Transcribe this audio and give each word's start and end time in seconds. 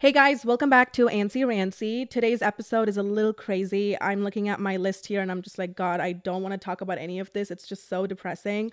Hey 0.00 0.12
guys, 0.12 0.46
welcome 0.46 0.70
back 0.70 0.94
to 0.94 1.08
Antsy 1.08 1.46
Rancy. 1.46 2.06
Today's 2.06 2.40
episode 2.40 2.88
is 2.88 2.96
a 2.96 3.02
little 3.02 3.34
crazy. 3.34 4.00
I'm 4.00 4.24
looking 4.24 4.48
at 4.48 4.58
my 4.58 4.78
list 4.78 5.08
here 5.08 5.20
and 5.20 5.30
I'm 5.30 5.42
just 5.42 5.58
like, 5.58 5.76
God, 5.76 6.00
I 6.00 6.12
don't 6.12 6.40
want 6.40 6.54
to 6.54 6.58
talk 6.58 6.80
about 6.80 6.96
any 6.96 7.18
of 7.18 7.30
this. 7.34 7.50
It's 7.50 7.68
just 7.68 7.86
so 7.86 8.06
depressing. 8.06 8.72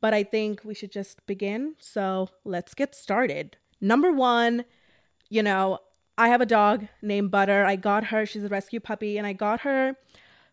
But 0.00 0.14
I 0.14 0.22
think 0.22 0.60
we 0.62 0.74
should 0.74 0.92
just 0.92 1.26
begin. 1.26 1.74
So 1.80 2.28
let's 2.44 2.74
get 2.74 2.94
started. 2.94 3.56
Number 3.80 4.12
one, 4.12 4.64
you 5.28 5.42
know, 5.42 5.80
I 6.16 6.28
have 6.28 6.40
a 6.40 6.46
dog 6.46 6.86
named 7.02 7.32
Butter. 7.32 7.64
I 7.64 7.74
got 7.74 8.04
her, 8.04 8.24
she's 8.24 8.44
a 8.44 8.48
rescue 8.48 8.78
puppy, 8.78 9.18
and 9.18 9.26
I 9.26 9.32
got 9.32 9.62
her 9.62 9.88
a 9.88 9.94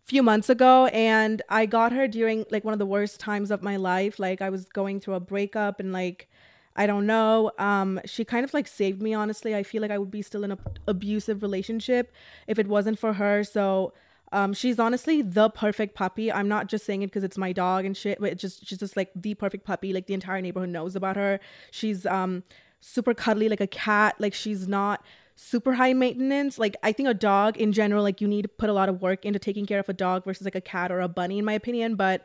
few 0.06 0.24
months 0.24 0.50
ago. 0.50 0.88
And 0.88 1.44
I 1.50 1.68
got 1.68 1.92
her 1.92 2.08
during 2.08 2.48
like 2.50 2.64
one 2.64 2.74
of 2.74 2.80
the 2.80 2.88
worst 2.88 3.20
times 3.20 3.52
of 3.52 3.62
my 3.62 3.76
life. 3.76 4.18
Like 4.18 4.42
I 4.42 4.50
was 4.50 4.70
going 4.70 5.02
through 5.02 5.14
a 5.14 5.20
breakup 5.20 5.80
and 5.80 5.94
like, 5.94 6.28
I 6.76 6.88
don't 6.88 7.06
know. 7.06 7.52
Um, 7.58 8.02
she 8.06 8.26
kind 8.26 8.44
of 8.44 8.54
like 8.54 8.68
saved 8.68 9.02
me, 9.02 9.14
honestly. 9.14 9.56
I 9.56 9.64
feel 9.64 9.82
like 9.82 9.92
I 9.92 9.98
would 9.98 10.12
be 10.12 10.22
still 10.22 10.44
in 10.44 10.52
an 10.52 10.60
abusive 10.88 11.42
relationship 11.42 12.12
if 12.48 12.60
it 12.60 12.68
wasn't 12.68 13.00
for 13.00 13.14
her. 13.14 13.44
So 13.44 13.94
um, 14.32 14.54
she's 14.54 14.80
honestly 14.80 15.22
the 15.22 15.50
perfect 15.50 15.96
puppy. 15.96 16.32
I'm 16.32 16.50
not 16.50 16.68
just 16.68 16.86
saying 16.86 17.02
it 17.02 17.08
because 17.08 17.24
it's 17.24 17.38
my 17.38 17.54
dog 17.54 17.86
and 17.86 17.96
shit, 17.96 18.20
but 18.20 18.32
it's 18.32 18.42
just 18.42 18.68
she's 18.68 18.80
just 18.80 18.98
like 18.98 19.12
the 19.16 19.34
perfect 19.36 19.66
puppy. 19.66 19.94
Like 19.94 20.08
the 20.08 20.14
entire 20.14 20.42
neighborhood 20.42 20.70
knows 20.70 20.96
about 20.96 21.16
her. 21.16 21.40
She's 21.72 22.06
um 22.06 22.44
super 22.82 23.14
cuddly 23.14 23.48
like 23.48 23.62
a 23.62 23.68
cat. 23.68 24.16
Like 24.20 24.34
she's 24.34 24.68
not 24.68 25.04
super 25.36 25.74
high 25.74 25.94
maintenance. 25.94 26.60
Like 26.60 26.76
I 26.84 26.92
think 26.92 27.08
a 27.08 27.14
dog 27.14 27.56
in 27.58 27.72
general, 27.72 28.04
like 28.04 28.20
you 28.20 28.28
need 28.28 28.42
to 28.42 28.50
put 28.50 28.70
a 28.70 28.74
lot 28.74 28.90
of 28.90 29.02
work 29.02 29.26
into 29.26 29.40
taking 29.40 29.66
care 29.66 29.80
of 29.80 29.88
a 29.88 29.94
dog 29.94 30.26
versus 30.26 30.44
like 30.44 30.56
a 30.56 30.62
cat 30.62 30.92
or 30.92 31.00
a 31.00 31.08
bunny, 31.08 31.40
in 31.40 31.46
my 31.46 31.54
opinion. 31.54 31.96
But 31.96 32.24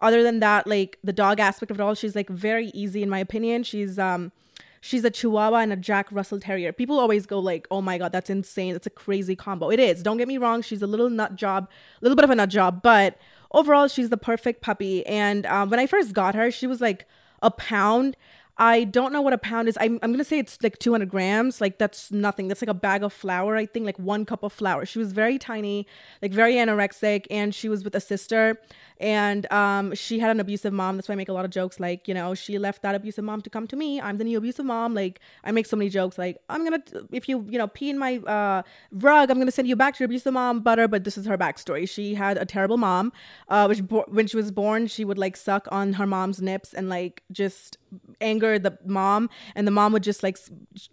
other 0.00 0.22
than 0.22 0.40
that, 0.40 0.66
like 0.66 0.98
the 1.02 1.12
dog 1.12 1.40
aspect 1.40 1.70
of 1.70 1.80
it 1.80 1.82
all, 1.82 1.94
she's 1.94 2.14
like 2.14 2.28
very 2.28 2.68
easy 2.68 3.02
in 3.02 3.10
my 3.10 3.18
opinion. 3.18 3.62
She's 3.62 3.98
um 3.98 4.32
she's 4.80 5.04
a 5.04 5.10
chihuahua 5.10 5.58
and 5.58 5.72
a 5.72 5.76
jack 5.76 6.06
russell 6.10 6.38
terrier. 6.40 6.72
People 6.72 6.98
always 6.98 7.26
go 7.26 7.38
like 7.38 7.66
oh 7.70 7.80
my 7.80 7.98
god 7.98 8.12
that's 8.12 8.30
insane. 8.30 8.72
That's 8.72 8.86
a 8.86 8.90
crazy 8.90 9.34
combo. 9.34 9.70
It 9.70 9.80
is. 9.80 10.02
Don't 10.02 10.16
get 10.16 10.28
me 10.28 10.38
wrong. 10.38 10.62
She's 10.62 10.82
a 10.82 10.86
little 10.86 11.10
nut 11.10 11.36
job 11.36 11.68
a 12.00 12.04
little 12.04 12.16
bit 12.16 12.24
of 12.24 12.30
a 12.30 12.34
nut 12.34 12.48
job 12.48 12.82
but 12.82 13.18
overall 13.52 13.88
she's 13.88 14.10
the 14.10 14.16
perfect 14.16 14.62
puppy. 14.62 15.04
And 15.06 15.46
um, 15.46 15.70
when 15.70 15.80
i 15.80 15.86
first 15.86 16.12
got 16.12 16.34
her 16.34 16.50
she 16.50 16.66
was 16.66 16.80
like 16.80 17.06
a 17.42 17.50
pound 17.50 18.16
I 18.58 18.84
don't 18.84 19.12
know 19.12 19.22
what 19.22 19.32
a 19.32 19.38
pound 19.38 19.68
is. 19.68 19.78
I'm, 19.80 19.98
I'm 20.02 20.10
gonna 20.10 20.24
say 20.24 20.38
it's 20.38 20.58
like 20.62 20.78
200 20.78 21.08
grams. 21.08 21.60
Like 21.60 21.78
that's 21.78 22.10
nothing. 22.10 22.48
That's 22.48 22.60
like 22.60 22.68
a 22.68 22.74
bag 22.74 23.02
of 23.02 23.12
flour. 23.12 23.56
I 23.56 23.66
think 23.66 23.86
like 23.86 23.98
one 23.98 24.24
cup 24.24 24.42
of 24.42 24.52
flour. 24.52 24.84
She 24.84 24.98
was 24.98 25.12
very 25.12 25.38
tiny, 25.38 25.86
like 26.22 26.32
very 26.32 26.54
anorexic, 26.54 27.26
and 27.30 27.54
she 27.54 27.68
was 27.68 27.84
with 27.84 27.94
a 27.94 28.00
sister 28.00 28.58
and 29.00 29.50
um, 29.52 29.94
she 29.94 30.18
had 30.18 30.30
an 30.30 30.40
abusive 30.40 30.72
mom. 30.72 30.96
That's 30.96 31.08
why 31.08 31.12
I 31.12 31.16
make 31.16 31.28
a 31.28 31.32
lot 31.32 31.44
of 31.44 31.50
jokes 31.50 31.78
like, 31.78 32.08
you 32.08 32.14
know, 32.14 32.34
she 32.34 32.58
left 32.58 32.82
that 32.82 32.94
abusive 32.94 33.24
mom 33.24 33.42
to 33.42 33.50
come 33.50 33.66
to 33.68 33.76
me. 33.76 34.00
I'm 34.00 34.18
the 34.18 34.24
new 34.24 34.38
abusive 34.38 34.66
mom. 34.66 34.94
Like, 34.94 35.20
I 35.44 35.52
make 35.52 35.66
so 35.66 35.76
many 35.76 35.88
jokes 35.90 36.18
like, 36.18 36.38
I'm 36.48 36.64
gonna, 36.64 36.82
if 37.12 37.28
you, 37.28 37.46
you 37.48 37.58
know, 37.58 37.68
pee 37.68 37.90
in 37.90 37.98
my 37.98 38.16
uh, 38.18 38.62
rug, 38.92 39.30
I'm 39.30 39.38
gonna 39.38 39.50
send 39.50 39.68
you 39.68 39.76
back 39.76 39.94
to 39.94 40.00
your 40.00 40.06
abusive 40.06 40.32
mom, 40.32 40.60
butter. 40.60 40.88
But 40.88 41.04
this 41.04 41.16
is 41.16 41.26
her 41.26 41.38
backstory. 41.38 41.88
She 41.88 42.14
had 42.14 42.38
a 42.38 42.44
terrible 42.44 42.76
mom, 42.76 43.12
uh, 43.48 43.66
which 43.66 43.84
bo- 43.84 44.06
when 44.08 44.26
she 44.26 44.36
was 44.36 44.50
born, 44.50 44.86
she 44.88 45.04
would 45.04 45.18
like 45.18 45.36
suck 45.36 45.68
on 45.70 45.94
her 45.94 46.06
mom's 46.06 46.40
nips 46.42 46.74
and 46.74 46.88
like 46.88 47.22
just 47.30 47.78
anger 48.20 48.58
the 48.58 48.78
mom, 48.84 49.30
and 49.54 49.66
the 49.66 49.70
mom 49.70 49.92
would 49.92 50.02
just 50.02 50.22
like, 50.22 50.38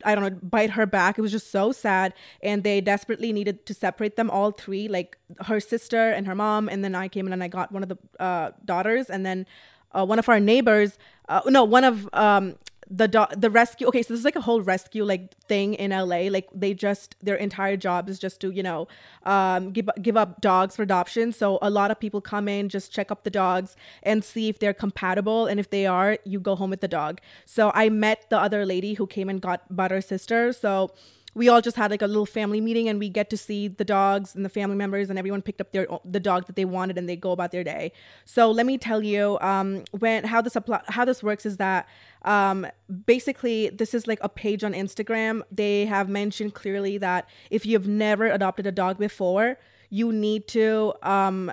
I 0.03 0.15
don't 0.15 0.23
know, 0.23 0.39
bite 0.41 0.71
her 0.71 0.85
back. 0.85 1.17
It 1.17 1.21
was 1.21 1.31
just 1.31 1.51
so 1.51 1.71
sad, 1.71 2.13
and 2.41 2.63
they 2.63 2.81
desperately 2.81 3.33
needed 3.33 3.65
to 3.65 3.73
separate 3.73 4.15
them 4.15 4.29
all 4.29 4.51
three, 4.51 4.87
like 4.87 5.17
her 5.45 5.59
sister 5.59 6.11
and 6.11 6.27
her 6.27 6.35
mom, 6.35 6.69
and 6.69 6.83
then 6.83 6.95
I 6.95 7.07
came 7.07 7.27
in 7.27 7.33
and 7.33 7.43
I 7.43 7.47
got 7.47 7.71
one 7.71 7.83
of 7.83 7.89
the 7.89 7.97
uh, 8.19 8.51
daughters, 8.63 9.09
and 9.09 9.25
then 9.25 9.45
uh, 9.91 10.05
one 10.05 10.19
of 10.19 10.27
our 10.29 10.39
neighbors, 10.39 10.97
uh, 11.29 11.41
no, 11.47 11.63
one 11.63 11.83
of 11.83 12.07
um, 12.13 12.55
the 12.89 13.07
do- 13.07 13.35
the 13.35 13.49
rescue. 13.49 13.87
Okay, 13.87 14.03
so 14.03 14.13
this 14.13 14.19
is 14.19 14.25
like 14.25 14.35
a 14.35 14.41
whole 14.41 14.61
rescue 14.61 15.03
like 15.03 15.35
thing 15.47 15.73
in 15.75 15.91
LA. 15.91 16.29
Like 16.29 16.47
they 16.53 16.73
just 16.73 17.15
their 17.21 17.35
entire 17.35 17.77
job 17.77 18.09
is 18.09 18.19
just 18.19 18.39
to 18.41 18.51
you 18.51 18.63
know 18.63 18.87
um, 19.23 19.71
give 19.71 19.89
give 20.01 20.17
up 20.17 20.41
dogs 20.41 20.75
for 20.75 20.83
adoption. 20.83 21.31
So 21.31 21.59
a 21.61 21.69
lot 21.69 21.91
of 21.91 21.99
people 21.99 22.21
come 22.21 22.47
in, 22.47 22.69
just 22.69 22.91
check 22.91 23.11
up 23.11 23.23
the 23.23 23.29
dogs 23.29 23.75
and 24.03 24.23
see 24.23 24.49
if 24.49 24.59
they're 24.59 24.73
compatible, 24.73 25.47
and 25.47 25.59
if 25.59 25.69
they 25.69 25.85
are, 25.85 26.17
you 26.25 26.39
go 26.39 26.55
home 26.55 26.69
with 26.69 26.81
the 26.81 26.87
dog. 26.87 27.21
So 27.45 27.71
I 27.73 27.89
met 27.89 28.29
the 28.29 28.39
other 28.39 28.65
lady 28.65 28.93
who 28.93 29.07
came 29.07 29.29
and 29.29 29.41
got 29.41 29.75
Butter 29.75 30.01
sister. 30.01 30.53
So 30.53 30.91
we 31.35 31.49
all 31.49 31.61
just 31.61 31.75
had 31.75 31.91
like 31.91 32.01
a 32.01 32.07
little 32.07 32.25
family 32.25 32.61
meeting 32.61 32.87
and 32.87 32.97
we 32.97 33.09
get 33.09 33.29
to 33.29 33.37
see 33.37 33.67
the 33.67 33.83
dogs 33.83 34.35
and 34.35 34.45
the 34.45 34.49
family 34.49 34.75
members 34.75 35.09
and 35.09 35.19
everyone 35.19 35.41
picked 35.41 35.59
up 35.59 35.73
their 35.73 35.85
the 36.05 36.19
dog 36.19 36.47
that 36.47 36.55
they 36.55 36.63
wanted 36.63 36.97
and 36.97 37.07
they 37.07 37.17
go 37.17 37.31
about 37.31 37.51
their 37.51 37.63
day. 37.63 37.91
So 38.23 38.49
let 38.49 38.65
me 38.65 38.77
tell 38.77 39.03
you 39.03 39.37
um, 39.41 39.83
when 39.91 40.23
how 40.23 40.41
this 40.41 40.55
apply, 40.55 40.81
how 40.87 41.03
this 41.03 41.21
works 41.21 41.45
is 41.45 41.57
that 41.57 41.87
um, 42.23 42.65
basically 43.05 43.69
this 43.69 43.93
is 43.93 44.07
like 44.07 44.19
a 44.21 44.29
page 44.29 44.63
on 44.63 44.73
Instagram. 44.73 45.41
They 45.51 45.85
have 45.85 46.07
mentioned 46.07 46.53
clearly 46.53 46.97
that 46.99 47.27
if 47.51 47.65
you've 47.65 47.87
never 47.87 48.27
adopted 48.27 48.65
a 48.65 48.71
dog 48.71 48.97
before, 48.97 49.59
you 49.89 50.13
need 50.13 50.47
to 50.47 50.93
um, 51.03 51.51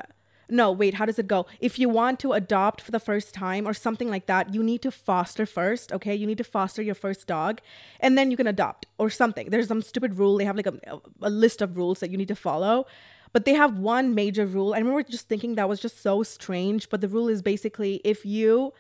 no, 0.53 0.71
wait, 0.71 0.95
how 0.95 1.07
does 1.07 1.19
it 1.19 1.27
go? 1.27 1.47
If 1.61 1.79
you 1.79 1.89
want 1.89 2.21
to 2.21 2.33
adopt 2.33 2.83
for 2.83 2.91
the 2.91 3.01
first 3.01 3.33
time 3.35 3.67
or 3.67 3.73
something 3.73 4.11
like 4.11 4.27
that, 4.27 4.55
you 4.55 4.63
need 4.63 4.83
to 4.83 4.91
foster 4.91 5.47
first, 5.47 5.93
okay? 5.93 6.15
You 6.15 6.27
need 6.27 6.39
to 6.39 6.45
foster 6.45 6.83
your 6.83 6.95
first 6.95 7.27
dog 7.27 7.61
and 7.99 8.17
then 8.17 8.31
you 8.31 8.37
can 8.37 8.47
adopt 8.47 8.87
or 8.99 9.09
something. 9.09 9.51
There's 9.51 9.69
some 9.69 9.83
stupid 9.83 10.19
rule. 10.19 10.37
They 10.37 10.45
have 10.45 10.57
like 10.57 10.67
a, 10.67 11.01
a 11.23 11.31
list 11.31 11.63
of 11.63 11.77
rules 11.77 12.01
that 12.01 12.11
you 12.11 12.19
need 12.19 12.29
to 12.29 12.37
follow. 12.37 12.87
But 13.33 13.47
they 13.47 13.55
have 13.55 13.79
one 13.79 14.15
major 14.15 14.45
rule. 14.45 14.75
I 14.75 14.79
remember 14.79 15.03
just 15.03 15.27
thinking 15.27 15.55
that 15.55 15.69
was 15.69 15.81
just 15.81 16.03
so 16.03 16.23
strange. 16.23 16.91
But 16.91 17.01
the 17.01 17.09
rule 17.09 17.29
is 17.29 17.41
basically 17.41 18.03
if 18.05 18.27
you 18.27 18.75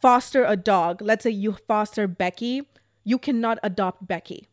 foster 0.00 0.44
a 0.44 0.56
dog, 0.56 1.00
let's 1.00 1.22
say 1.22 1.30
you 1.30 1.52
foster 1.52 2.08
Becky, 2.08 2.68
you 3.04 3.18
cannot 3.18 3.58
adopt 3.62 4.08
Becky. 4.08 4.48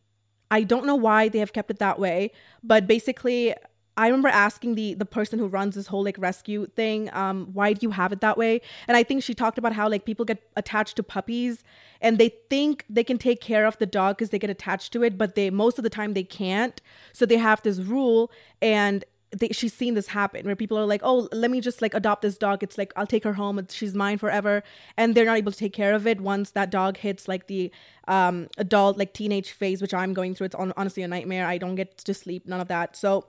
I 0.50 0.62
don't 0.62 0.86
know 0.86 0.96
why 0.96 1.28
they 1.28 1.38
have 1.38 1.52
kept 1.52 1.70
it 1.70 1.78
that 1.78 1.98
way, 1.98 2.32
but 2.62 2.86
basically, 2.86 3.54
I 4.00 4.06
remember 4.06 4.28
asking 4.28 4.76
the 4.76 4.94
the 4.94 5.04
person 5.04 5.38
who 5.38 5.46
runs 5.46 5.74
this 5.74 5.88
whole 5.88 6.02
like 6.02 6.16
rescue 6.18 6.66
thing, 6.74 7.10
um, 7.12 7.48
why 7.52 7.74
do 7.74 7.80
you 7.82 7.90
have 7.90 8.12
it 8.12 8.22
that 8.22 8.38
way? 8.38 8.62
And 8.88 8.96
I 8.96 9.02
think 9.02 9.22
she 9.22 9.34
talked 9.34 9.58
about 9.58 9.74
how 9.74 9.90
like 9.90 10.06
people 10.06 10.24
get 10.24 10.42
attached 10.56 10.96
to 10.96 11.02
puppies 11.02 11.62
and 12.00 12.16
they 12.16 12.30
think 12.48 12.86
they 12.88 13.04
can 13.04 13.18
take 13.18 13.42
care 13.42 13.66
of 13.66 13.76
the 13.76 13.84
dog 13.84 14.16
because 14.16 14.30
they 14.30 14.38
get 14.38 14.48
attached 14.48 14.94
to 14.94 15.02
it, 15.02 15.18
but 15.18 15.34
they 15.34 15.50
most 15.50 15.78
of 15.78 15.82
the 15.82 15.90
time 15.90 16.14
they 16.14 16.24
can't. 16.24 16.80
So 17.12 17.26
they 17.26 17.36
have 17.36 17.60
this 17.60 17.78
rule 17.78 18.30
and 18.62 19.04
they, 19.38 19.48
she's 19.48 19.74
seen 19.74 19.92
this 19.92 20.08
happen 20.08 20.46
where 20.46 20.56
people 20.56 20.78
are 20.78 20.86
like, 20.86 21.02
oh, 21.04 21.28
let 21.30 21.50
me 21.50 21.60
just 21.60 21.82
like 21.82 21.92
adopt 21.92 22.22
this 22.22 22.38
dog. 22.38 22.62
It's 22.62 22.78
like 22.78 22.94
I'll 22.96 23.06
take 23.06 23.24
her 23.24 23.34
home. 23.34 23.64
She's 23.68 23.94
mine 23.94 24.16
forever, 24.16 24.62
and 24.96 25.14
they're 25.14 25.26
not 25.26 25.36
able 25.36 25.52
to 25.52 25.58
take 25.58 25.74
care 25.74 25.92
of 25.92 26.06
it 26.06 26.22
once 26.22 26.52
that 26.52 26.70
dog 26.70 26.96
hits 26.96 27.28
like 27.28 27.46
the 27.48 27.70
um, 28.08 28.48
adult 28.56 28.96
like 28.96 29.12
teenage 29.12 29.50
phase, 29.52 29.82
which 29.82 29.92
I'm 29.92 30.14
going 30.14 30.34
through. 30.34 30.46
It's 30.46 30.54
on, 30.54 30.72
honestly 30.78 31.02
a 31.02 31.08
nightmare. 31.08 31.46
I 31.46 31.58
don't 31.58 31.74
get 31.74 31.98
to 31.98 32.14
sleep, 32.14 32.48
none 32.48 32.60
of 32.60 32.68
that. 32.68 32.96
So 32.96 33.26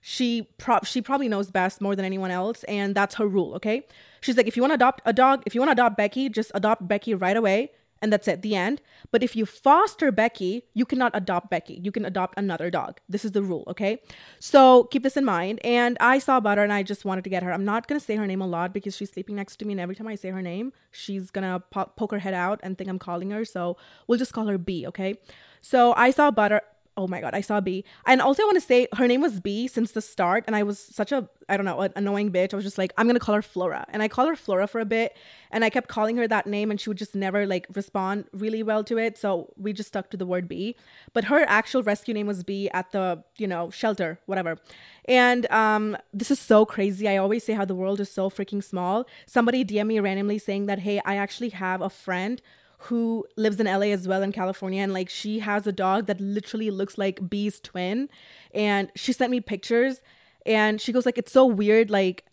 she 0.00 0.48
pro- 0.58 0.80
she 0.84 1.02
probably 1.02 1.28
knows 1.28 1.50
best 1.50 1.80
more 1.80 1.96
than 1.96 2.04
anyone 2.04 2.30
else 2.30 2.64
and 2.64 2.94
that's 2.94 3.16
her 3.16 3.26
rule 3.26 3.54
okay? 3.54 3.86
She's 4.20 4.36
like 4.36 4.46
if 4.46 4.56
you 4.56 4.62
want 4.62 4.72
to 4.72 4.76
adopt 4.76 5.02
a 5.04 5.12
dog 5.12 5.42
if 5.46 5.54
you 5.54 5.60
want 5.60 5.68
to 5.68 5.72
adopt 5.72 5.96
becky 5.96 6.28
just 6.28 6.50
adopt 6.54 6.86
becky 6.86 7.14
right 7.14 7.36
away 7.36 7.72
and 8.00 8.12
that's 8.12 8.28
it 8.28 8.42
the 8.42 8.54
end. 8.54 8.80
But 9.10 9.24
if 9.24 9.34
you 9.34 9.44
foster 9.44 10.12
becky 10.12 10.64
you 10.72 10.86
cannot 10.86 11.12
adopt 11.14 11.50
becky. 11.50 11.80
You 11.82 11.90
can 11.90 12.04
adopt 12.04 12.38
another 12.38 12.70
dog. 12.70 13.00
This 13.08 13.24
is 13.24 13.32
the 13.32 13.42
rule 13.42 13.64
okay? 13.66 14.00
So 14.38 14.84
keep 14.84 15.02
this 15.02 15.16
in 15.16 15.24
mind 15.24 15.60
and 15.64 15.96
i 16.00 16.18
saw 16.18 16.38
butter 16.40 16.62
and 16.62 16.72
i 16.72 16.82
just 16.82 17.04
wanted 17.04 17.24
to 17.24 17.30
get 17.30 17.42
her. 17.42 17.52
I'm 17.52 17.64
not 17.64 17.88
going 17.88 17.98
to 17.98 18.04
say 18.04 18.16
her 18.16 18.26
name 18.26 18.40
a 18.40 18.46
lot 18.46 18.72
because 18.72 18.96
she's 18.96 19.10
sleeping 19.10 19.34
next 19.34 19.56
to 19.56 19.64
me 19.64 19.72
and 19.72 19.80
every 19.80 19.96
time 19.96 20.06
i 20.06 20.14
say 20.14 20.30
her 20.30 20.42
name 20.42 20.72
she's 20.92 21.30
going 21.30 21.44
to 21.50 21.60
po- 21.70 21.90
poke 21.96 22.12
her 22.12 22.20
head 22.20 22.34
out 22.34 22.60
and 22.62 22.78
think 22.78 22.88
i'm 22.88 22.98
calling 23.00 23.30
her 23.30 23.44
so 23.44 23.76
we'll 24.06 24.18
just 24.18 24.32
call 24.32 24.46
her 24.46 24.58
b 24.58 24.86
okay? 24.86 25.16
So 25.60 25.92
i 25.96 26.12
saw 26.12 26.30
butter 26.30 26.62
oh 26.98 27.06
my 27.06 27.20
god, 27.20 27.32
I 27.32 27.40
saw 27.40 27.60
B. 27.60 27.84
And 28.06 28.20
also 28.20 28.42
I 28.42 28.46
want 28.46 28.56
to 28.56 28.60
say 28.60 28.88
her 28.94 29.06
name 29.06 29.20
was 29.20 29.38
B 29.40 29.68
since 29.68 29.92
the 29.92 30.02
start, 30.02 30.44
and 30.46 30.56
I 30.56 30.64
was 30.64 30.78
such 30.78 31.12
a 31.12 31.28
I 31.48 31.56
don't 31.56 31.64
know, 31.64 31.80
an 31.80 31.92
annoying 31.96 32.30
bitch. 32.30 32.52
I 32.52 32.56
was 32.56 32.64
just 32.64 32.76
like, 32.76 32.92
I'm 32.98 33.06
gonna 33.06 33.20
call 33.20 33.34
her 33.34 33.40
Flora. 33.40 33.86
And 33.88 34.02
I 34.02 34.08
call 34.08 34.26
her 34.26 34.36
Flora 34.36 34.66
for 34.66 34.80
a 34.80 34.84
bit, 34.84 35.16
and 35.50 35.64
I 35.64 35.70
kept 35.70 35.88
calling 35.88 36.16
her 36.16 36.28
that 36.28 36.46
name, 36.46 36.70
and 36.70 36.80
she 36.80 36.90
would 36.90 36.98
just 36.98 37.14
never 37.14 37.46
like 37.46 37.66
respond 37.72 38.26
really 38.32 38.62
well 38.62 38.82
to 38.84 38.98
it. 38.98 39.16
So 39.16 39.52
we 39.56 39.72
just 39.72 39.88
stuck 39.88 40.10
to 40.10 40.16
the 40.16 40.26
word 40.26 40.48
B. 40.48 40.76
But 41.14 41.24
her 41.24 41.44
actual 41.48 41.82
rescue 41.82 42.12
name 42.12 42.26
was 42.26 42.42
B 42.42 42.68
at 42.70 42.90
the, 42.90 43.22
you 43.38 43.46
know, 43.46 43.70
shelter, 43.70 44.18
whatever. 44.26 44.58
And 45.06 45.50
um, 45.50 45.96
this 46.12 46.30
is 46.30 46.38
so 46.38 46.66
crazy. 46.66 47.08
I 47.08 47.16
always 47.16 47.44
say 47.44 47.54
how 47.54 47.64
the 47.64 47.74
world 47.74 48.00
is 48.00 48.10
so 48.10 48.28
freaking 48.28 48.62
small. 48.62 49.06
Somebody 49.24 49.64
DM 49.64 49.86
me 49.86 50.00
randomly 50.00 50.38
saying 50.38 50.66
that, 50.66 50.80
hey, 50.80 51.00
I 51.06 51.16
actually 51.16 51.50
have 51.50 51.80
a 51.80 51.88
friend 51.88 52.42
who 52.82 53.24
lives 53.36 53.58
in 53.58 53.66
LA 53.66 53.86
as 53.86 54.06
well 54.06 54.22
in 54.22 54.32
California 54.32 54.82
and 54.82 54.92
like 54.92 55.08
she 55.08 55.40
has 55.40 55.66
a 55.66 55.72
dog 55.72 56.06
that 56.06 56.20
literally 56.20 56.70
looks 56.70 56.96
like 56.96 57.28
B's 57.28 57.58
twin 57.58 58.08
and 58.54 58.90
she 58.94 59.12
sent 59.12 59.30
me 59.30 59.40
pictures 59.40 60.00
and 60.46 60.80
she 60.80 60.92
goes 60.92 61.04
like 61.04 61.18
it's 61.18 61.32
so 61.32 61.44
weird 61.44 61.90
like 61.90 62.24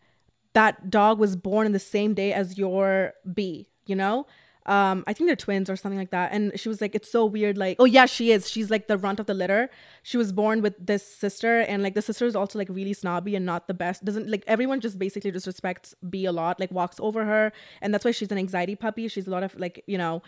that 0.53 0.89
dog 0.89 1.19
was 1.19 1.35
born 1.35 1.65
in 1.65 1.73
the 1.73 1.79
same 1.79 2.13
day 2.13 2.31
as 2.31 2.57
your 2.57 3.13
B, 3.31 3.67
you 3.85 3.95
know? 3.95 4.25
Um 4.65 5.03
i 5.07 5.13
think 5.13 5.27
they're 5.27 5.35
twins 5.35 5.69
or 5.69 5.75
something 5.75 5.99
like 5.99 6.11
that. 6.11 6.31
And 6.31 6.59
she 6.59 6.69
was 6.69 6.81
like 6.81 6.95
it's 6.95 7.11
so 7.11 7.25
weird. 7.25 7.57
Like 7.57 7.77
oh 7.79 7.85
yeah 7.85 8.05
she 8.05 8.31
is. 8.31 8.49
She's 8.49 8.69
like 8.69 8.87
the 8.87 8.97
runt 8.97 9.19
of 9.19 9.25
the 9.25 9.33
litter. 9.33 9.69
She 10.03 10.17
was 10.17 10.31
born 10.31 10.61
with 10.61 10.73
this 10.79 11.05
sister. 11.05 11.61
And 11.61 11.83
like 11.83 11.93
the 11.93 12.01
sister 12.01 12.25
is 12.25 12.35
also 12.35 12.57
like 12.59 12.69
really 12.69 12.93
snobby 12.93 13.35
and 13.35 13.45
not 13.45 13.67
the 13.67 13.73
best. 13.73 14.03
Doesn't 14.03 14.29
like 14.29 14.43
everyone 14.47 14.79
just 14.81 14.97
basically 14.97 15.31
disrespects 15.31 15.93
b 16.09 16.25
a 16.25 16.31
lot 16.31 16.59
like 16.59 16.71
walks 16.71 16.97
over 16.99 17.25
her. 17.25 17.51
And 17.81 17.93
that's 17.93 18.05
why 18.05 18.11
she's 18.11 18.31
an 18.31 18.37
anxiety 18.37 18.75
puppy. 18.75 19.07
She's 19.07 19.27
a 19.27 19.31
lot 19.31 19.43
of 19.43 19.57
like 19.59 19.83
you 19.87 19.97
know 19.97 20.21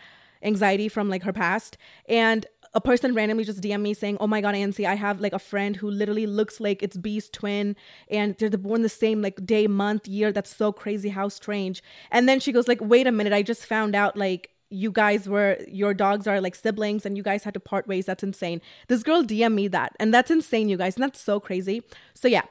anxiety 0.43 0.87
from 0.87 1.09
like 1.09 1.23
her 1.23 1.33
past. 1.33 1.77
And 2.07 2.45
a 2.73 2.81
person 2.81 3.13
randomly 3.13 3.43
just 3.43 3.61
DM 3.61 3.81
me 3.81 3.93
saying, 3.93 4.17
"Oh 4.19 4.27
my 4.27 4.41
god, 4.41 4.51
Nancy, 4.51 4.85
I 4.85 4.95
have 4.95 5.19
like 5.19 5.33
a 5.33 5.39
friend 5.39 5.75
who 5.75 5.89
literally 5.89 6.25
looks 6.27 6.59
like 6.59 6.83
it's 6.83 6.97
B's 6.97 7.29
twin, 7.29 7.75
and 8.09 8.35
they're 8.37 8.49
born 8.51 8.81
the 8.81 8.89
same 8.89 9.21
like 9.21 9.45
day, 9.45 9.67
month, 9.67 10.07
year. 10.07 10.31
That's 10.31 10.55
so 10.55 10.71
crazy. 10.71 11.09
How 11.09 11.29
strange." 11.29 11.81
And 12.11 12.27
then 12.27 12.39
she 12.39 12.51
goes 12.51 12.67
like, 12.67 12.81
"Wait 12.81 13.07
a 13.07 13.11
minute, 13.11 13.33
I 13.33 13.41
just 13.41 13.65
found 13.65 13.95
out 13.95 14.17
like." 14.17 14.51
You 14.69 14.91
guys 14.91 15.29
were 15.29 15.57
your 15.65 15.93
dogs 15.93 16.27
are 16.27 16.41
like 16.41 16.53
siblings 16.53 17.05
and 17.05 17.15
you 17.15 17.23
guys 17.23 17.45
had 17.45 17.53
to 17.53 17.59
part 17.61 17.87
ways. 17.87 18.05
That's 18.05 18.21
insane. 18.21 18.59
This 18.89 19.01
girl 19.01 19.23
DM 19.23 19.53
me 19.53 19.69
that, 19.69 19.95
and 19.97 20.13
that's 20.13 20.29
insane, 20.29 20.67
you 20.67 20.75
guys. 20.75 20.97
And 20.97 21.03
that's 21.03 21.21
so 21.21 21.39
crazy. 21.39 21.83
So 22.13 22.27
yeah. 22.27 22.41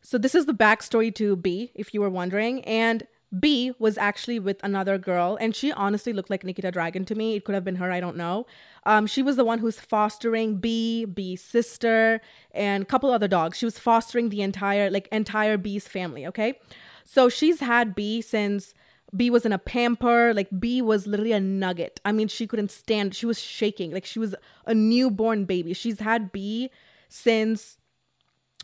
So 0.00 0.18
this 0.18 0.34
is 0.34 0.46
the 0.46 0.54
backstory 0.54 1.14
to 1.14 1.36
B, 1.36 1.70
if 1.76 1.94
you 1.94 2.00
were 2.00 2.10
wondering. 2.10 2.64
And 2.64 3.06
B 3.38 3.72
was 3.78 3.96
actually 3.96 4.38
with 4.38 4.62
another 4.62 4.98
girl, 4.98 5.38
and 5.40 5.56
she 5.56 5.72
honestly 5.72 6.12
looked 6.12 6.28
like 6.28 6.44
Nikita 6.44 6.70
Dragon 6.70 7.04
to 7.06 7.14
me. 7.14 7.34
It 7.34 7.44
could 7.44 7.54
have 7.54 7.64
been 7.64 7.76
her, 7.76 7.90
I 7.90 8.00
don't 8.00 8.16
know. 8.16 8.46
Um, 8.84 9.06
she 9.06 9.22
was 9.22 9.36
the 9.36 9.44
one 9.44 9.58
who's 9.58 9.80
fostering 9.80 10.56
B, 10.56 11.04
B's 11.06 11.40
sister, 11.42 12.20
and 12.52 12.82
a 12.82 12.86
couple 12.86 13.10
other 13.10 13.28
dogs. 13.28 13.58
She 13.58 13.64
was 13.64 13.78
fostering 13.78 14.28
the 14.28 14.42
entire, 14.42 14.90
like, 14.90 15.08
entire 15.10 15.56
B's 15.56 15.88
family, 15.88 16.26
okay? 16.26 16.58
So 17.04 17.28
she's 17.28 17.60
had 17.60 17.94
B 17.94 18.20
since 18.20 18.74
B 19.14 19.30
was 19.30 19.44
in 19.44 19.52
a 19.52 19.58
pamper. 19.58 20.32
Like, 20.34 20.48
B 20.58 20.82
was 20.82 21.06
literally 21.06 21.32
a 21.32 21.40
nugget. 21.40 22.00
I 22.04 22.12
mean, 22.12 22.28
she 22.28 22.46
couldn't 22.46 22.70
stand, 22.70 23.14
she 23.14 23.26
was 23.26 23.40
shaking. 23.40 23.92
Like, 23.92 24.06
she 24.06 24.18
was 24.18 24.34
a 24.66 24.74
newborn 24.74 25.44
baby. 25.44 25.72
She's 25.74 26.00
had 26.00 26.32
B 26.32 26.70
since 27.08 27.78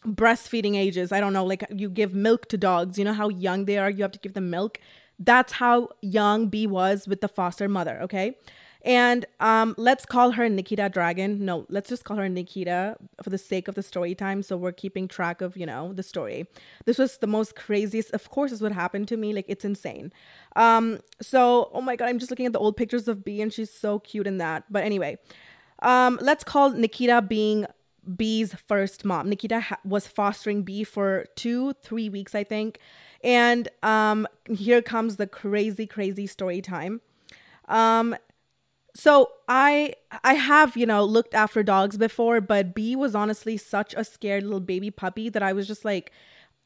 breastfeeding 0.07 0.77
ages. 0.77 1.13
I 1.13 1.21
don't 1.21 1.33
know, 1.33 1.45
like 1.45 1.65
you 1.71 1.89
give 1.89 2.15
milk 2.15 2.49
to 2.49 2.59
dogs, 2.59 2.99
you 2.99 3.05
know 3.05 3.13
how 3.13 3.29
young 3.29 3.65
they 3.65 3.79
are, 3.79 3.91
you 3.91 4.03
have 4.03 4.13
to 4.13 4.19
give 4.19 4.35
them 4.35 4.51
milk. 4.51 4.79
That's 5.19 5.55
how 5.55 5.89
young 6.01 6.49
B 6.49 6.67
was 6.67 7.09
with 7.09 7.21
the 7.21 7.29
foster 7.29 7.69
mother, 7.69 8.01
okay? 8.03 8.37
And 8.83 9.27
um, 9.41 9.75
let's 9.77 10.07
call 10.07 10.31
her 10.33 10.49
Nikita 10.49 10.89
Dragon. 10.89 11.45
No, 11.45 11.67
let's 11.69 11.89
just 11.89 12.05
call 12.05 12.17
her 12.17 12.29
Nikita 12.29 12.97
for 13.23 13.29
the 13.29 13.39
sake 13.39 13.67
of 13.67 13.75
the 13.75 13.83
story 13.83 14.15
time. 14.15 14.43
So 14.43 14.57
we're 14.57 14.73
keeping 14.73 15.09
track 15.09 15.41
of, 15.41 15.57
you 15.57 15.67
know, 15.67 15.93
the 15.93 16.05
story. 16.05 16.47
This 16.85 16.97
was 16.97 17.19
the 17.19 17.27
most 17.27 17.57
craziest. 17.57 18.13
Of 18.13 18.31
course, 18.31 18.53
is 18.53 18.63
what 18.63 18.73
happened 18.73 19.09
to 19.09 19.17
me. 19.17 19.33
Like 19.33 19.47
it's 19.49 19.65
insane. 19.65 20.13
Um, 20.55 21.01
so 21.21 21.71
oh 21.75 21.81
my 21.81 21.97
god, 21.97 22.09
I'm 22.09 22.21
just 22.21 22.31
looking 22.31 22.47
at 22.47 22.53
the 22.53 22.61
old 22.61 22.77
pictures 22.77 23.09
of 23.09 23.25
B, 23.25 23.43
and 23.43 23.53
she's 23.53 23.71
so 23.71 23.99
cute 23.99 24.29
in 24.29 24.39
that. 24.39 24.65
But 24.71 24.85
anyway, 24.85 25.19
um, 25.81 26.19
let's 26.23 26.45
call 26.45 26.71
Nikita 26.71 27.23
being 27.23 27.67
B's 28.17 28.55
first 28.55 29.05
mom. 29.05 29.29
Nikita 29.29 29.61
ha- 29.61 29.79
was 29.85 30.07
fostering 30.07 30.63
B 30.63 30.85
for 30.85 31.27
two, 31.37 31.73
three 31.83 32.09
weeks, 32.09 32.35
I 32.35 32.45
think. 32.45 32.79
And 33.23 33.69
um, 33.83 34.27
here 34.49 34.81
comes 34.83 35.17
the 35.17 35.27
crazy, 35.27 35.87
crazy 35.87 36.27
story 36.27 36.61
time. 36.61 37.01
Um, 37.69 38.17
so 38.95 39.31
I 39.47 39.95
I 40.25 40.35
have 40.35 40.77
you 40.77 40.87
know 40.87 41.05
looked 41.05 41.35
after 41.35 41.63
dogs 41.63 41.97
before, 41.97 42.41
but 42.41 42.75
B 42.75 42.97
was 42.97 43.15
honestly 43.15 43.57
such 43.57 43.95
a 43.95 44.05
scared 44.05 44.43
little 44.43 44.61
baby 44.61 44.91
puppy 44.91 45.29
that 45.29 45.43
I 45.43 45.53
was 45.53 45.67
just 45.67 45.85
like, 45.85 46.13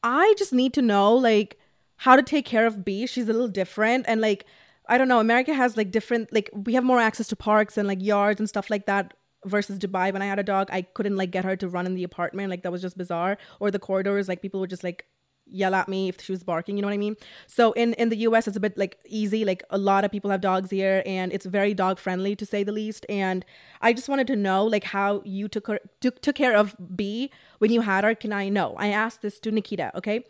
I 0.01 0.33
just 0.37 0.53
need 0.53 0.73
to 0.73 0.81
know 0.81 1.13
like 1.13 1.59
how 1.97 2.15
to 2.15 2.23
take 2.23 2.45
care 2.45 2.65
of 2.65 2.83
B. 2.83 3.05
She's 3.05 3.29
a 3.29 3.33
little 3.33 3.47
different, 3.47 4.05
and 4.07 4.21
like 4.21 4.45
I 4.87 4.97
don't 4.97 5.07
know, 5.07 5.19
America 5.19 5.53
has 5.53 5.77
like 5.77 5.91
different 5.91 6.33
like 6.33 6.49
we 6.53 6.73
have 6.73 6.83
more 6.83 6.99
access 6.99 7.27
to 7.27 7.35
parks 7.35 7.77
and 7.77 7.87
like 7.87 8.01
yards 8.01 8.39
and 8.39 8.49
stuff 8.49 8.69
like 8.69 8.85
that 8.85 9.13
versus 9.45 9.79
Dubai 9.79 10.11
when 10.13 10.21
I 10.21 10.25
had 10.25 10.39
a 10.39 10.43
dog, 10.43 10.69
I 10.71 10.81
couldn't 10.81 11.17
like 11.17 11.31
get 11.31 11.45
her 11.45 11.55
to 11.57 11.67
run 11.67 11.85
in 11.85 11.95
the 11.95 12.03
apartment. 12.03 12.49
Like 12.49 12.63
that 12.63 12.71
was 12.71 12.81
just 12.81 12.97
bizarre. 12.97 13.37
Or 13.59 13.71
the 13.71 13.79
corridors, 13.79 14.27
like 14.27 14.41
people 14.41 14.59
would 14.59 14.69
just 14.69 14.83
like 14.83 15.05
yell 15.45 15.75
at 15.75 15.87
me 15.87 16.09
if 16.09 16.21
she 16.21 16.31
was 16.31 16.43
barking, 16.43 16.77
you 16.77 16.81
know 16.81 16.87
what 16.87 16.93
I 16.93 16.97
mean? 16.97 17.15
So 17.47 17.73
in 17.73 17.93
in 17.93 18.09
the 18.09 18.17
US 18.17 18.47
it's 18.47 18.57
a 18.57 18.59
bit 18.59 18.77
like 18.77 18.97
easy. 19.05 19.45
Like 19.45 19.63
a 19.69 19.77
lot 19.77 20.05
of 20.05 20.11
people 20.11 20.31
have 20.31 20.41
dogs 20.41 20.69
here 20.69 21.03
and 21.05 21.31
it's 21.33 21.45
very 21.45 21.73
dog 21.73 21.99
friendly 21.99 22.35
to 22.35 22.45
say 22.45 22.63
the 22.63 22.71
least. 22.71 23.05
And 23.09 23.45
I 23.81 23.93
just 23.93 24.09
wanted 24.09 24.27
to 24.27 24.35
know 24.35 24.65
like 24.65 24.85
how 24.85 25.21
you 25.25 25.47
took 25.47 25.67
her 25.67 25.79
took, 25.99 26.21
took 26.21 26.35
care 26.35 26.55
of 26.55 26.75
B 26.95 27.31
when 27.59 27.71
you 27.71 27.81
had 27.81 28.03
her. 28.03 28.15
Can 28.15 28.33
I 28.33 28.49
know? 28.49 28.75
I 28.77 28.87
asked 28.87 29.21
this 29.21 29.39
to 29.41 29.51
Nikita, 29.51 29.91
okay? 29.97 30.25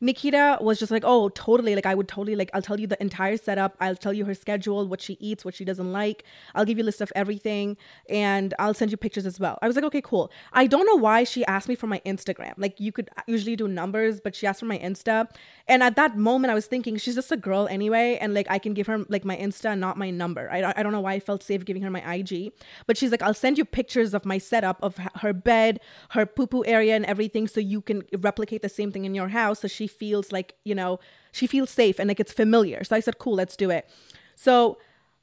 Nikita 0.00 0.58
was 0.60 0.78
just 0.78 0.92
like, 0.92 1.02
oh, 1.04 1.28
totally. 1.30 1.74
Like, 1.74 1.86
I 1.86 1.94
would 1.94 2.08
totally, 2.08 2.36
like, 2.36 2.50
I'll 2.54 2.62
tell 2.62 2.78
you 2.78 2.86
the 2.86 3.00
entire 3.00 3.36
setup. 3.36 3.76
I'll 3.80 3.96
tell 3.96 4.12
you 4.12 4.24
her 4.24 4.34
schedule, 4.34 4.86
what 4.86 5.00
she 5.00 5.16
eats, 5.20 5.44
what 5.44 5.54
she 5.54 5.64
doesn't 5.64 5.92
like. 5.92 6.24
I'll 6.54 6.64
give 6.64 6.78
you 6.78 6.84
a 6.84 6.86
list 6.86 7.00
of 7.00 7.12
everything 7.14 7.76
and 8.08 8.54
I'll 8.58 8.74
send 8.74 8.90
you 8.90 8.96
pictures 8.96 9.26
as 9.26 9.40
well. 9.40 9.58
I 9.62 9.66
was 9.66 9.76
like, 9.76 9.84
okay, 9.86 10.00
cool. 10.02 10.30
I 10.52 10.66
don't 10.66 10.86
know 10.86 10.96
why 10.96 11.24
she 11.24 11.44
asked 11.46 11.68
me 11.68 11.74
for 11.74 11.86
my 11.86 12.00
Instagram. 12.06 12.54
Like, 12.56 12.78
you 12.80 12.92
could 12.92 13.10
usually 13.26 13.56
do 13.56 13.68
numbers, 13.68 14.20
but 14.20 14.34
she 14.34 14.46
asked 14.46 14.60
for 14.60 14.66
my 14.66 14.78
Insta. 14.78 15.28
And 15.68 15.82
at 15.82 15.96
that 15.96 16.16
moment, 16.16 16.50
I 16.50 16.54
was 16.54 16.66
thinking, 16.66 16.96
she's 16.96 17.14
just 17.14 17.32
a 17.32 17.36
girl 17.36 17.66
anyway. 17.68 18.18
And 18.20 18.34
like, 18.34 18.46
I 18.50 18.58
can 18.58 18.74
give 18.74 18.86
her 18.86 19.04
like 19.08 19.24
my 19.24 19.36
Insta, 19.36 19.78
not 19.78 19.96
my 19.96 20.10
number. 20.10 20.48
I, 20.50 20.72
I 20.76 20.82
don't 20.82 20.92
know 20.92 21.00
why 21.00 21.14
I 21.14 21.20
felt 21.20 21.42
safe 21.42 21.64
giving 21.64 21.82
her 21.82 21.90
my 21.90 22.14
IG. 22.14 22.52
But 22.86 22.96
she's 22.96 23.10
like, 23.10 23.22
I'll 23.22 23.34
send 23.34 23.58
you 23.58 23.64
pictures 23.64 24.14
of 24.14 24.24
my 24.24 24.38
setup 24.38 24.78
of 24.82 24.98
her 25.16 25.32
bed, 25.32 25.80
her 26.10 26.26
poo 26.26 26.46
poo 26.46 26.64
area, 26.66 26.94
and 26.94 27.04
everything 27.06 27.48
so 27.48 27.60
you 27.60 27.80
can 27.80 28.04
replicate 28.18 28.62
the 28.62 28.68
same 28.68 28.92
thing 28.92 29.04
in 29.04 29.14
your 29.14 29.28
house. 29.28 29.60
So 29.60 29.68
she 29.68 29.85
feels 29.86 30.32
like, 30.32 30.54
you 30.64 30.74
know, 30.74 31.00
she 31.32 31.46
feels 31.46 31.70
safe 31.70 31.98
and 31.98 32.08
like 32.08 32.20
it's 32.20 32.32
familiar. 32.32 32.84
So 32.84 32.96
I 32.96 33.00
said, 33.00 33.18
cool, 33.18 33.34
let's 33.34 33.56
do 33.56 33.70
it. 33.70 33.88
So 34.34 34.78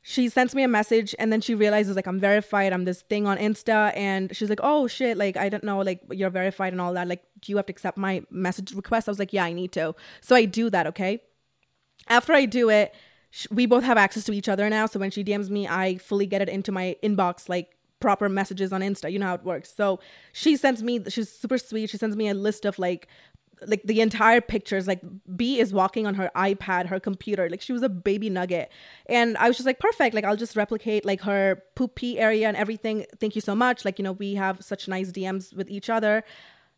she 0.05 0.27
sends 0.27 0.53
me 0.53 0.63
a 0.63 0.67
message 0.67 1.15
and 1.17 1.31
then 1.31 1.39
she 1.39 1.55
realizes 1.55 1.95
like 1.95 2.07
I'm 2.07 2.19
verified. 2.19 2.73
I'm 2.73 2.83
this 2.83 3.03
thing 3.03 3.25
on 3.25 3.37
Insta 3.37 3.95
and 3.95 4.35
she's 4.35 4.49
like, 4.49 4.59
oh 4.61 4.85
shit, 4.85 5.17
like 5.17 5.37
I 5.37 5.47
don't 5.47 5.63
know, 5.63 5.79
like 5.79 6.01
you're 6.11 6.29
verified 6.29 6.73
and 6.73 6.81
all 6.81 6.93
that. 6.93 7.07
Like, 7.07 7.23
do 7.39 7.51
you 7.51 7.57
have 7.57 7.65
to 7.67 7.71
accept 7.71 7.97
my 7.97 8.21
message 8.29 8.73
request? 8.73 9.07
I 9.07 9.11
was 9.11 9.19
like, 9.19 9.31
yeah, 9.31 9.45
I 9.45 9.53
need 9.53 9.71
to. 9.73 9.95
So 10.19 10.35
I 10.35 10.43
do 10.43 10.69
that, 10.69 10.87
okay? 10.87 11.21
After 12.09 12.33
I 12.33 12.45
do 12.45 12.69
it, 12.69 12.93
we 13.49 13.65
both 13.65 13.85
have 13.85 13.97
access 13.97 14.25
to 14.25 14.33
each 14.33 14.49
other 14.49 14.69
now. 14.69 14.87
So 14.87 14.99
when 14.99 15.09
she 15.09 15.23
DMs 15.23 15.49
me, 15.49 15.67
I 15.67 15.97
fully 15.97 16.25
get 16.25 16.41
it 16.41 16.49
into 16.49 16.71
my 16.71 16.97
inbox 17.01 17.47
like 17.47 17.69
proper 18.01 18.27
messages 18.27 18.73
on 18.73 18.81
Insta. 18.81 19.09
You 19.09 19.19
know 19.19 19.27
how 19.27 19.35
it 19.35 19.45
works. 19.45 19.73
So 19.73 20.01
she 20.33 20.57
sends 20.57 20.83
me, 20.83 21.01
she's 21.07 21.31
super 21.31 21.57
sweet. 21.57 21.89
She 21.89 21.97
sends 21.97 22.17
me 22.17 22.27
a 22.27 22.33
list 22.33 22.65
of 22.65 22.77
like 22.77 23.07
like 23.67 23.81
the 23.83 24.01
entire 24.01 24.41
pictures 24.41 24.87
like 24.87 25.01
b 25.35 25.59
is 25.59 25.73
walking 25.73 26.05
on 26.05 26.15
her 26.15 26.29
ipad 26.35 26.87
her 26.87 26.99
computer 26.99 27.49
like 27.49 27.61
she 27.61 27.73
was 27.73 27.83
a 27.83 27.89
baby 27.89 28.29
nugget 28.29 28.71
and 29.07 29.37
i 29.37 29.47
was 29.47 29.57
just 29.57 29.65
like 29.65 29.79
perfect 29.79 30.13
like 30.15 30.23
i'll 30.23 30.35
just 30.35 30.55
replicate 30.55 31.05
like 31.05 31.21
her 31.21 31.61
poopy 31.75 32.19
area 32.19 32.47
and 32.47 32.57
everything 32.57 33.05
thank 33.19 33.35
you 33.35 33.41
so 33.41 33.55
much 33.55 33.85
like 33.85 33.99
you 33.99 34.03
know 34.03 34.13
we 34.13 34.35
have 34.35 34.63
such 34.63 34.87
nice 34.87 35.11
dms 35.11 35.53
with 35.55 35.69
each 35.69 35.89
other 35.89 36.23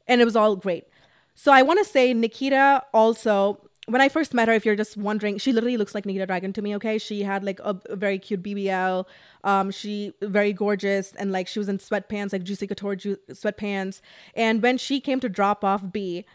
and 0.07 0.21
it 0.21 0.25
was 0.25 0.35
all 0.35 0.55
great 0.55 0.87
so 1.33 1.51
i 1.51 1.61
want 1.61 1.79
to 1.79 1.85
say 1.85 2.13
nikita 2.13 2.83
also 2.93 3.59
when 3.87 4.01
I 4.01 4.09
first 4.09 4.33
met 4.33 4.47
her, 4.47 4.53
if 4.53 4.65
you're 4.65 4.75
just 4.75 4.97
wondering, 4.97 5.37
she 5.37 5.53
literally 5.53 5.77
looks 5.77 5.93
like 5.93 6.05
Nikita 6.05 6.25
Dragon 6.25 6.51
to 6.53 6.61
me. 6.61 6.75
Okay, 6.75 6.97
she 6.97 7.23
had 7.23 7.43
like 7.43 7.59
a, 7.59 7.79
a, 7.87 7.95
very 7.95 8.17
cute 8.17 8.41
BBL. 8.41 9.05
Um, 9.43 9.69
she 9.69 10.13
very 10.21 10.53
gorgeous 10.53 11.13
and 11.13 11.31
like 11.31 11.47
she 11.47 11.59
was 11.59 11.69
in 11.69 11.77
sweatpants, 11.77 12.33
like 12.33 12.43
Juicy 12.43 12.67
Couture 12.67 12.95
ju- 12.95 13.17
sweatpants. 13.29 14.01
And 14.33 14.63
when 14.63 14.77
she 14.77 14.99
came 14.99 15.19
to 15.19 15.29
drop 15.29 15.63
off 15.63 15.83
B, 15.91 16.25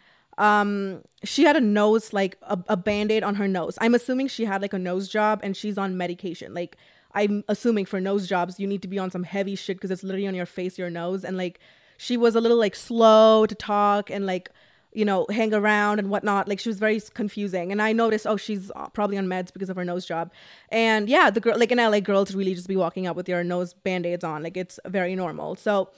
um 0.40 1.02
she 1.22 1.44
had 1.44 1.54
a 1.54 1.60
nose 1.60 2.12
like 2.14 2.38
a, 2.42 2.58
a 2.68 2.76
band-aid 2.76 3.22
on 3.22 3.34
her 3.36 3.46
nose. 3.46 3.76
I'm 3.80 3.94
assuming 3.94 4.26
she 4.28 4.46
had 4.46 4.62
like 4.62 4.72
a 4.72 4.78
nose 4.78 5.08
job 5.08 5.40
and 5.42 5.56
she's 5.56 5.78
on 5.78 5.96
medication. 5.96 6.54
Like 6.54 6.76
i'm 7.12 7.42
assuming 7.48 7.84
for 7.84 8.00
nose 8.00 8.28
jobs 8.28 8.60
you 8.60 8.68
need 8.68 8.80
to 8.80 8.86
be 8.86 8.96
on 8.96 9.10
some 9.10 9.24
heavy 9.24 9.56
shit 9.56 9.76
because 9.76 9.90
it's 9.90 10.04
literally 10.04 10.28
on 10.28 10.34
your 10.34 10.46
face 10.46 10.78
your 10.78 10.90
nose. 10.90 11.24
And 11.24 11.36
like 11.36 11.60
she 11.98 12.16
was 12.16 12.34
a 12.34 12.40
little 12.40 12.56
like 12.56 12.74
slow 12.74 13.46
to 13.46 13.54
talk 13.54 14.10
and 14.10 14.24
like 14.24 14.50
you 14.92 15.04
know 15.04 15.26
hang 15.30 15.52
around 15.52 15.98
and 15.98 16.08
whatnot. 16.08 16.48
Like 16.48 16.58
she 16.58 16.70
was 16.70 16.78
very 16.78 17.00
confusing. 17.12 17.70
And 17.70 17.82
i 17.82 17.92
noticed 17.92 18.26
oh 18.26 18.38
she's 18.38 18.70
uh, 18.74 18.88
probably 18.88 19.18
on 19.18 19.26
meds 19.26 19.52
because 19.52 19.68
of 19.68 19.76
her 19.76 19.84
nose 19.84 20.06
job. 20.06 20.32
And 20.70 21.06
yeah 21.06 21.28
the 21.28 21.40
girl 21.40 21.58
like 21.58 21.70
in 21.70 21.78
la 21.78 22.00
girls 22.00 22.34
really 22.34 22.54
just 22.54 22.66
be 22.66 22.76
walking 22.76 23.06
out 23.06 23.14
with 23.14 23.28
your 23.28 23.44
nose 23.44 23.74
band-aids 23.74 24.24
on. 24.24 24.42
Like 24.42 24.56
it's 24.56 24.80
very 24.86 25.14
normal. 25.14 25.56
So 25.56 25.90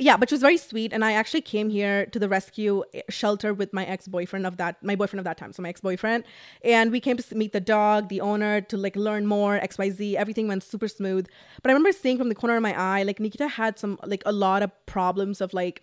yeah, 0.00 0.16
but 0.16 0.30
she 0.30 0.34
was 0.34 0.40
very 0.40 0.56
sweet. 0.56 0.92
And 0.92 1.04
I 1.04 1.12
actually 1.12 1.42
came 1.42 1.68
here 1.68 2.06
to 2.06 2.18
the 2.18 2.28
rescue 2.28 2.82
shelter 3.10 3.52
with 3.52 3.72
my 3.72 3.84
ex 3.84 4.08
boyfriend 4.08 4.46
of 4.46 4.56
that, 4.56 4.82
my 4.82 4.96
boyfriend 4.96 5.20
of 5.20 5.24
that 5.24 5.36
time. 5.36 5.52
So 5.52 5.62
my 5.62 5.68
ex 5.68 5.80
boyfriend. 5.80 6.24
And 6.64 6.90
we 6.90 7.00
came 7.00 7.18
to 7.18 7.36
meet 7.36 7.52
the 7.52 7.60
dog, 7.60 8.08
the 8.08 8.22
owner, 8.22 8.62
to 8.62 8.76
like 8.78 8.96
learn 8.96 9.26
more, 9.26 9.60
XYZ. 9.60 10.14
Everything 10.14 10.48
went 10.48 10.62
super 10.62 10.88
smooth. 10.88 11.28
But 11.62 11.70
I 11.70 11.72
remember 11.74 11.92
seeing 11.92 12.16
from 12.16 12.30
the 12.30 12.34
corner 12.34 12.56
of 12.56 12.62
my 12.62 12.74
eye, 12.80 13.02
like 13.02 13.20
Nikita 13.20 13.46
had 13.46 13.78
some, 13.78 13.98
like 14.04 14.22
a 14.24 14.32
lot 14.32 14.62
of 14.62 14.70
problems 14.86 15.42
of 15.42 15.52
like, 15.52 15.82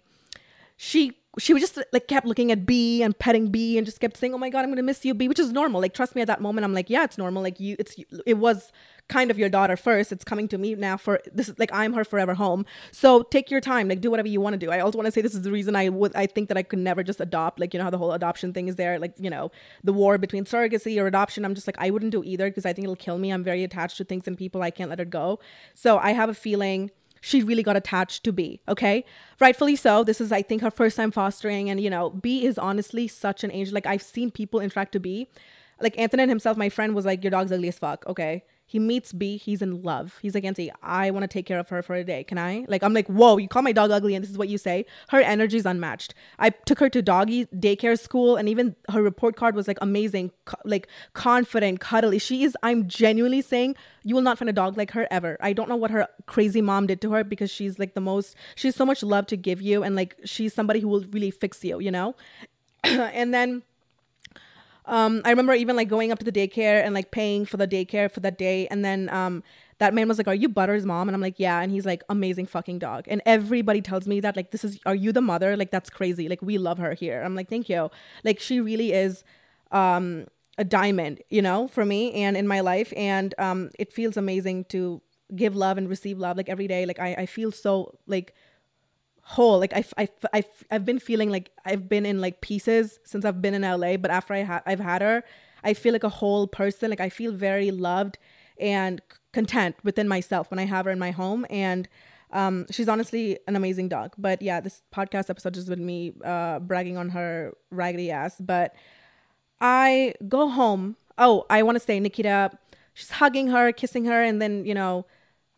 she 0.77 1.17
she 1.39 1.53
was 1.53 1.61
just 1.61 1.77
like 1.91 2.07
kept 2.07 2.25
looking 2.25 2.51
at 2.51 2.65
B 2.65 3.03
and 3.03 3.17
petting 3.17 3.49
B 3.49 3.77
and 3.77 3.85
just 3.85 3.99
kept 3.99 4.17
saying, 4.17 4.33
"Oh 4.33 4.37
my 4.37 4.49
god, 4.49 4.63
I'm 4.63 4.71
gonna 4.71 4.83
miss 4.83 5.05
you, 5.05 5.13
B," 5.13 5.27
which 5.27 5.39
is 5.39 5.51
normal. 5.51 5.81
Like 5.81 5.93
trust 5.93 6.15
me, 6.15 6.21
at 6.21 6.27
that 6.27 6.41
moment, 6.41 6.65
I'm 6.65 6.73
like, 6.73 6.89
yeah, 6.89 7.03
it's 7.03 7.17
normal. 7.17 7.43
Like 7.43 7.59
you, 7.59 7.75
it's 7.77 7.95
it 8.25 8.35
was 8.35 8.71
kind 9.07 9.31
of 9.31 9.39
your 9.39 9.49
daughter 9.49 9.77
first. 9.77 10.11
It's 10.11 10.23
coming 10.23 10.47
to 10.49 10.57
me 10.57 10.75
now 10.75 10.97
for 10.97 11.21
this 11.33 11.49
is 11.49 11.57
like 11.59 11.71
I'm 11.73 11.93
her 11.93 12.03
forever 12.03 12.33
home. 12.33 12.65
So 12.91 13.23
take 13.23 13.49
your 13.49 13.61
time, 13.61 13.87
like 13.87 14.01
do 14.01 14.11
whatever 14.11 14.27
you 14.27 14.41
want 14.41 14.53
to 14.53 14.57
do. 14.57 14.71
I 14.71 14.79
also 14.79 14.97
want 14.97 15.05
to 15.05 15.11
say 15.11 15.21
this 15.21 15.35
is 15.35 15.43
the 15.43 15.51
reason 15.51 15.75
I 15.75 15.89
would 15.89 16.15
I 16.15 16.25
think 16.25 16.49
that 16.49 16.57
I 16.57 16.63
could 16.63 16.79
never 16.79 17.03
just 17.03 17.21
adopt. 17.21 17.59
Like 17.59 17.73
you 17.73 17.77
know 17.77 17.85
how 17.85 17.89
the 17.89 17.97
whole 17.97 18.13
adoption 18.13 18.53
thing 18.53 18.67
is 18.67 18.75
there, 18.75 18.99
like 18.99 19.13
you 19.17 19.29
know 19.29 19.51
the 19.83 19.93
war 19.93 20.17
between 20.17 20.45
surrogacy 20.45 21.01
or 21.01 21.07
adoption. 21.07 21.45
I'm 21.45 21.55
just 21.55 21.67
like 21.67 21.77
I 21.79 21.89
wouldn't 21.89 22.11
do 22.11 22.23
either 22.23 22.49
because 22.49 22.65
I 22.65 22.73
think 22.73 22.83
it'll 22.83 22.95
kill 22.95 23.17
me. 23.17 23.31
I'm 23.31 23.43
very 23.43 23.63
attached 23.63 23.97
to 23.97 24.03
things 24.03 24.27
and 24.27 24.37
people. 24.37 24.61
I 24.61 24.71
can't 24.71 24.89
let 24.89 24.99
it 24.99 25.09
go. 25.09 25.39
So 25.73 25.97
I 25.97 26.11
have 26.11 26.29
a 26.29 26.33
feeling 26.33 26.91
she 27.21 27.43
really 27.43 27.63
got 27.63 27.75
attached 27.75 28.23
to 28.25 28.31
B. 28.31 28.61
Okay. 28.67 29.05
Rightfully 29.39 29.75
so. 29.75 30.03
This 30.03 30.21
is, 30.21 30.31
I 30.31 30.41
think, 30.41 30.61
her 30.61 30.71
first 30.71 30.95
time 30.95 31.11
fostering. 31.11 31.69
And, 31.69 31.79
you 31.81 31.89
know, 31.89 32.11
B 32.11 32.45
is 32.45 32.57
honestly 32.57 33.07
such 33.07 33.43
an 33.43 33.51
angel. 33.51 33.73
Like, 33.73 33.85
I've 33.85 34.01
seen 34.01 34.31
people 34.31 34.59
interact 34.59 34.91
to 34.93 34.99
B. 34.99 35.27
Like, 35.81 35.97
Antoinette 35.97 36.29
himself, 36.29 36.57
my 36.57 36.69
friend, 36.69 36.95
was 36.95 37.05
like, 37.05 37.23
Your 37.23 37.31
dog's 37.31 37.51
ugly 37.51 37.67
as 37.67 37.79
fuck. 37.79 38.05
Okay. 38.07 38.43
He 38.69 38.79
meets 38.79 39.13
B. 39.13 39.37
He's 39.37 39.61
in 39.61 39.81
love. 39.81 40.19
He's 40.21 40.35
like, 40.35 40.43
Auntie, 40.43 40.71
I 40.83 41.09
want 41.09 41.23
to 41.23 41.27
take 41.27 41.45
care 41.45 41.57
of 41.57 41.69
her 41.69 41.81
for 41.81 41.95
a 41.95 42.03
day. 42.03 42.25
Can 42.25 42.37
I? 42.37 42.65
Like, 42.67 42.83
I'm 42.83 42.93
like, 42.93 43.07
whoa, 43.07 43.37
you 43.37 43.47
call 43.47 43.61
my 43.61 43.71
dog 43.71 43.91
ugly 43.91 44.13
and 44.13 44.21
this 44.21 44.29
is 44.29 44.37
what 44.37 44.49
you 44.49 44.57
say? 44.57 44.85
Her 45.07 45.21
energy 45.21 45.55
is 45.55 45.65
unmatched. 45.65 46.13
I 46.37 46.49
took 46.49 46.79
her 46.79 46.89
to 46.89 47.01
doggy 47.01 47.45
daycare 47.45 47.97
school 47.97 48.35
and 48.35 48.49
even 48.49 48.75
her 48.89 49.01
report 49.01 49.37
card 49.37 49.55
was 49.55 49.69
like 49.69 49.77
amazing, 49.81 50.31
co- 50.43 50.59
like 50.65 50.89
confident, 51.13 51.79
cuddly. 51.79 52.19
She 52.19 52.43
is, 52.43 52.57
I'm 52.61 52.89
genuinely 52.89 53.41
saying, 53.41 53.77
you 54.03 54.13
will 54.15 54.21
not 54.21 54.37
find 54.37 54.49
a 54.49 54.53
dog 54.53 54.75
like 54.77 54.91
her 54.91 55.07
ever. 55.09 55.37
I 55.39 55.53
don't 55.53 55.69
know 55.69 55.77
what 55.77 55.91
her 55.91 56.09
crazy 56.25 56.61
mom 56.61 56.87
did 56.87 56.99
to 57.01 57.11
her 57.13 57.23
because 57.23 57.49
she's 57.49 57.79
like 57.79 57.93
the 57.93 58.01
most, 58.01 58.35
she's 58.55 58.75
so 58.75 58.85
much 58.85 59.01
love 59.01 59.27
to 59.27 59.37
give 59.37 59.61
you 59.61 59.81
and 59.81 59.95
like 59.95 60.17
she's 60.25 60.53
somebody 60.53 60.81
who 60.81 60.89
will 60.89 61.05
really 61.11 61.31
fix 61.31 61.63
you, 61.63 61.79
you 61.79 61.91
know? 61.91 62.15
and 62.83 63.33
then, 63.33 63.63
um, 64.87 65.21
I 65.25 65.29
remember 65.29 65.53
even 65.53 65.75
like 65.75 65.89
going 65.89 66.11
up 66.11 66.19
to 66.19 66.25
the 66.25 66.31
daycare 66.31 66.83
and 66.83 66.93
like 66.93 67.11
paying 67.11 67.45
for 67.45 67.57
the 67.57 67.67
daycare 67.67 68.09
for 68.09 68.21
that 68.21 68.37
day. 68.37 68.67
And 68.67 68.83
then 68.83 69.09
um, 69.09 69.43
that 69.79 69.93
man 69.93 70.07
was 70.07 70.17
like, 70.17 70.27
Are 70.27 70.35
you 70.35 70.47
Butter's 70.49 70.85
mom? 70.85 71.09
And 71.09 71.15
I'm 71.15 71.21
like, 71.21 71.35
Yeah. 71.37 71.59
And 71.61 71.71
he's 71.71 71.85
like, 71.85 72.03
Amazing 72.09 72.47
fucking 72.47 72.79
dog. 72.79 73.05
And 73.07 73.21
everybody 73.25 73.81
tells 73.81 74.07
me 74.07 74.21
that, 74.21 74.35
like, 74.35 74.51
this 74.51 74.63
is, 74.63 74.79
are 74.85 74.95
you 74.95 75.11
the 75.11 75.21
mother? 75.21 75.57
Like, 75.57 75.71
that's 75.71 75.89
crazy. 75.89 76.29
Like, 76.29 76.41
we 76.41 76.57
love 76.57 76.77
her 76.77 76.93
here. 76.93 77.21
I'm 77.21 77.35
like, 77.35 77.49
Thank 77.49 77.69
you. 77.69 77.91
Like, 78.23 78.39
she 78.39 78.61
really 78.61 78.93
is 78.93 79.23
um, 79.71 80.25
a 80.57 80.63
diamond, 80.63 81.21
you 81.29 81.41
know, 81.41 81.67
for 81.67 81.85
me 81.85 82.13
and 82.13 82.37
in 82.37 82.47
my 82.47 82.61
life. 82.61 82.93
And 82.95 83.35
um, 83.37 83.71
it 83.77 83.91
feels 83.91 84.15
amazing 84.15 84.65
to 84.65 85.01
give 85.35 85.55
love 85.55 85.77
and 85.77 85.89
receive 85.89 86.17
love 86.17 86.37
like 86.37 86.47
every 86.47 86.67
day. 86.67 86.85
Like, 86.85 86.99
I, 86.99 87.13
I 87.13 87.25
feel 87.25 87.51
so, 87.51 87.97
like, 88.07 88.33
whole 89.29 89.59
like 89.59 89.73
I've, 89.73 89.93
I've, 89.97 90.09
I've, 90.31 90.63
I've 90.71 90.85
been 90.85 90.99
feeling 90.99 91.29
like 91.29 91.51
i've 91.65 91.89
been 91.89 92.05
in 92.05 92.21
like 92.21 92.39
pieces 92.39 92.97
since 93.03 93.25
i've 93.25 93.41
been 93.41 93.53
in 93.53 93.63
la 93.63 93.97
but 93.97 94.09
after 94.09 94.33
I 94.33 94.43
ha- 94.43 94.63
i've 94.65 94.79
had 94.79 95.01
her 95.01 95.21
i 95.65 95.73
feel 95.73 95.91
like 95.91 96.05
a 96.05 96.09
whole 96.21 96.47
person 96.47 96.89
like 96.89 97.01
i 97.01 97.09
feel 97.09 97.33
very 97.33 97.69
loved 97.69 98.17
and 98.57 99.01
content 99.33 99.75
within 99.83 100.07
myself 100.07 100.49
when 100.49 100.59
i 100.59 100.65
have 100.65 100.85
her 100.85 100.91
in 100.91 100.99
my 100.99 101.11
home. 101.11 101.45
And 101.49 101.87
um, 102.31 102.65
she's 102.71 102.89
honestly 102.89 103.37
an 103.47 103.55
amazing 103.55 103.87
dog. 103.87 104.13
But 104.17 104.41
yeah 104.41 104.59
this 104.59 104.81
podcast 104.93 105.29
episode 105.29 105.53
just 105.53 105.69
with 105.69 105.79
me 105.79 106.13
uh, 106.25 106.59
bragging 106.59 106.97
on 106.97 107.09
her 107.09 107.53
raggedy 107.69 108.11
ass. 108.11 108.35
But 108.39 108.75
i 109.61 110.13
go 110.27 110.49
home. 110.49 110.95
Oh 111.17 111.45
i 111.49 111.63
want 111.63 111.75
to 111.75 111.79
say 111.79 111.99
nikita 111.99 112.51
she's 112.93 113.11
hugging 113.11 113.47
her 113.47 113.71
kissing 113.71 114.05
her 114.05 114.21
and 114.23 114.41
then 114.41 114.65
you 114.65 114.73
know 114.73 115.05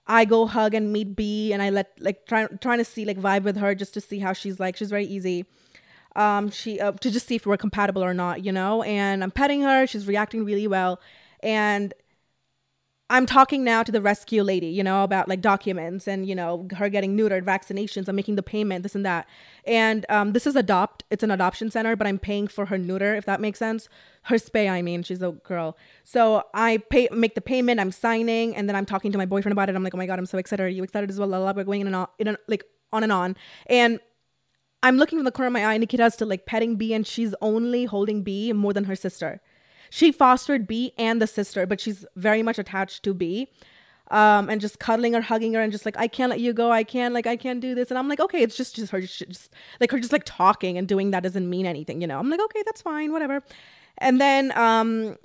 I 0.10 0.26
go 0.26 0.48
hug 0.48 0.74
and 0.74 0.92
meet 0.92 1.16
B 1.16 1.54
and 1.54 1.62
I 1.62 1.70
let 1.70 1.92
like 2.00 2.26
try, 2.26 2.48
trying 2.48 2.80
to 2.80 2.86
see 2.86 3.06
like 3.06 3.20
vibe 3.20 3.44
with 3.44 3.58
her 3.58 3.76
just 3.76 3.94
to 3.94 4.02
see 4.02 4.18
how 4.18 4.34
she's 4.34 4.60
like. 4.60 4.76
She's 4.76 4.90
very 4.90 5.06
easy. 5.06 5.46
Um, 6.16 6.50
she 6.50 6.80
uh, 6.80 6.94
to 6.94 7.12
just 7.12 7.28
see 7.28 7.36
if 7.36 7.46
we're 7.46 7.58
compatible 7.58 8.04
or 8.04 8.16
not, 8.16 8.44
you 8.44 8.52
know. 8.52 8.82
And 8.82 9.24
I'm 9.24 9.30
petting 9.30 9.62
her. 9.62 9.86
She's 9.86 10.08
reacting 10.08 10.44
really 10.44 10.68
well, 10.68 11.00
and 11.42 11.94
I'm 13.12 13.28
talking 13.28 13.64
now 13.64 13.84
to 13.84 13.92
the 13.92 14.02
rescue 14.02 14.42
lady, 14.42 14.68
you 14.68 14.84
know, 14.84 15.04
about 15.04 15.28
like 15.28 15.42
documents 15.42 16.08
and 16.08 16.28
you 16.28 16.34
know 16.34 16.68
her 16.76 16.90
getting 16.90 17.16
neutered, 17.16 17.44
vaccinations. 17.44 18.08
I'm 18.08 18.16
making 18.16 18.36
the 18.36 18.44
payment, 18.44 18.82
this 18.82 18.96
and 18.96 19.06
that. 19.06 19.28
And 19.66 20.08
um, 20.10 20.34
this 20.34 20.48
is 20.48 20.56
adopt. 20.56 21.04
It's 21.12 21.24
an 21.24 21.30
adoption 21.30 21.70
center, 21.70 21.96
but 21.96 22.08
I'm 22.08 22.20
paying 22.20 22.48
for 22.48 22.66
her 22.66 22.80
neuter, 22.80 23.16
if 23.16 23.26
that 23.26 23.42
makes 23.42 23.60
sense. 23.60 23.88
Her 24.24 24.36
spay, 24.36 24.70
I 24.70 24.82
mean, 24.82 25.04
she's 25.04 25.22
a 25.22 25.32
girl. 25.32 25.78
So 26.04 26.44
I 26.54 26.78
pay, 26.90 27.08
make 27.12 27.36
the 27.36 27.42
payment. 27.42 27.80
I'm 27.80 27.92
signing, 27.92 28.56
and 28.56 28.68
then 28.68 28.76
I'm 28.76 28.86
talking 28.86 29.12
to 29.12 29.18
my 29.18 29.26
boyfriend 29.26 29.54
about 29.54 29.70
it. 29.70 29.76
I'm 29.76 29.84
like, 29.84 29.94
oh 29.94 29.98
my 29.98 30.06
god, 30.06 30.20
I'm 30.20 30.26
so 30.26 30.38
excited. 30.38 30.64
Are 30.64 30.68
you 30.68 30.84
excited 30.84 31.10
as 31.10 31.20
well? 31.20 31.30
We're 31.56 31.64
going 31.64 31.82
in 31.82 31.88
and 31.88 31.96
on, 31.96 32.08
in 32.20 32.28
a, 32.28 32.38
like 32.48 32.64
on 32.92 33.04
and 33.04 33.12
on. 33.12 33.36
And 33.68 34.00
I'm 34.84 34.98
looking 34.98 35.18
from 35.18 35.26
the 35.26 35.32
corner 35.32 35.48
of 35.48 35.54
my 35.54 35.66
eye. 35.66 35.78
Nikita's 35.78 36.14
still 36.14 36.28
like 36.28 36.46
petting 36.46 36.76
B, 36.76 36.94
and 36.94 37.08
she's 37.08 37.34
only 37.42 37.86
holding 37.86 38.24
B 38.24 38.54
more 38.54 38.74
than 38.74 38.84
her 38.86 38.96
sister. 38.96 39.42
She 39.90 40.12
fostered 40.12 40.68
B 40.68 40.94
and 40.98 41.22
the 41.22 41.28
sister, 41.28 41.66
but 41.66 41.82
she's 41.82 42.06
very 42.16 42.44
much 42.44 42.60
attached 42.60 43.04
to 43.04 43.14
B. 43.14 43.50
Um, 44.12 44.50
and 44.50 44.60
just 44.60 44.80
cuddling 44.80 45.14
her, 45.14 45.22
hugging 45.22 45.54
her, 45.54 45.62
and 45.62 45.72
just 45.72 45.86
like, 45.86 45.96
I 45.96 46.08
can't 46.08 46.32
let 46.32 46.40
you 46.40 46.52
go. 46.52 46.72
I 46.72 46.84
can't, 46.84 47.14
like, 47.14 47.28
I 47.28 47.36
can't 47.36 47.60
do 47.60 47.76
this. 47.76 47.92
And 47.92 47.98
I'm 48.00 48.10
like, 48.10 48.20
okay, 48.20 48.42
it's 48.42 48.58
just, 48.58 48.76
just 48.76 48.92
her, 48.92 49.02
just, 49.02 49.20
just 49.20 49.54
like 49.80 49.92
her, 49.92 50.00
just 50.00 50.12
like 50.12 50.24
talking 50.26 50.80
and 50.80 50.88
doing 50.88 51.12
that 51.12 51.22
doesn't 51.22 51.48
mean 51.48 51.68
anything, 51.68 52.02
you 52.02 52.08
know? 52.08 52.18
I'm 52.18 52.28
like, 52.28 52.42
okay, 52.42 52.64
that's 52.66 52.82
fine, 52.82 53.12
whatever. 53.12 53.44
And 54.00 54.20
then, 54.20 54.58
um, 54.58 55.18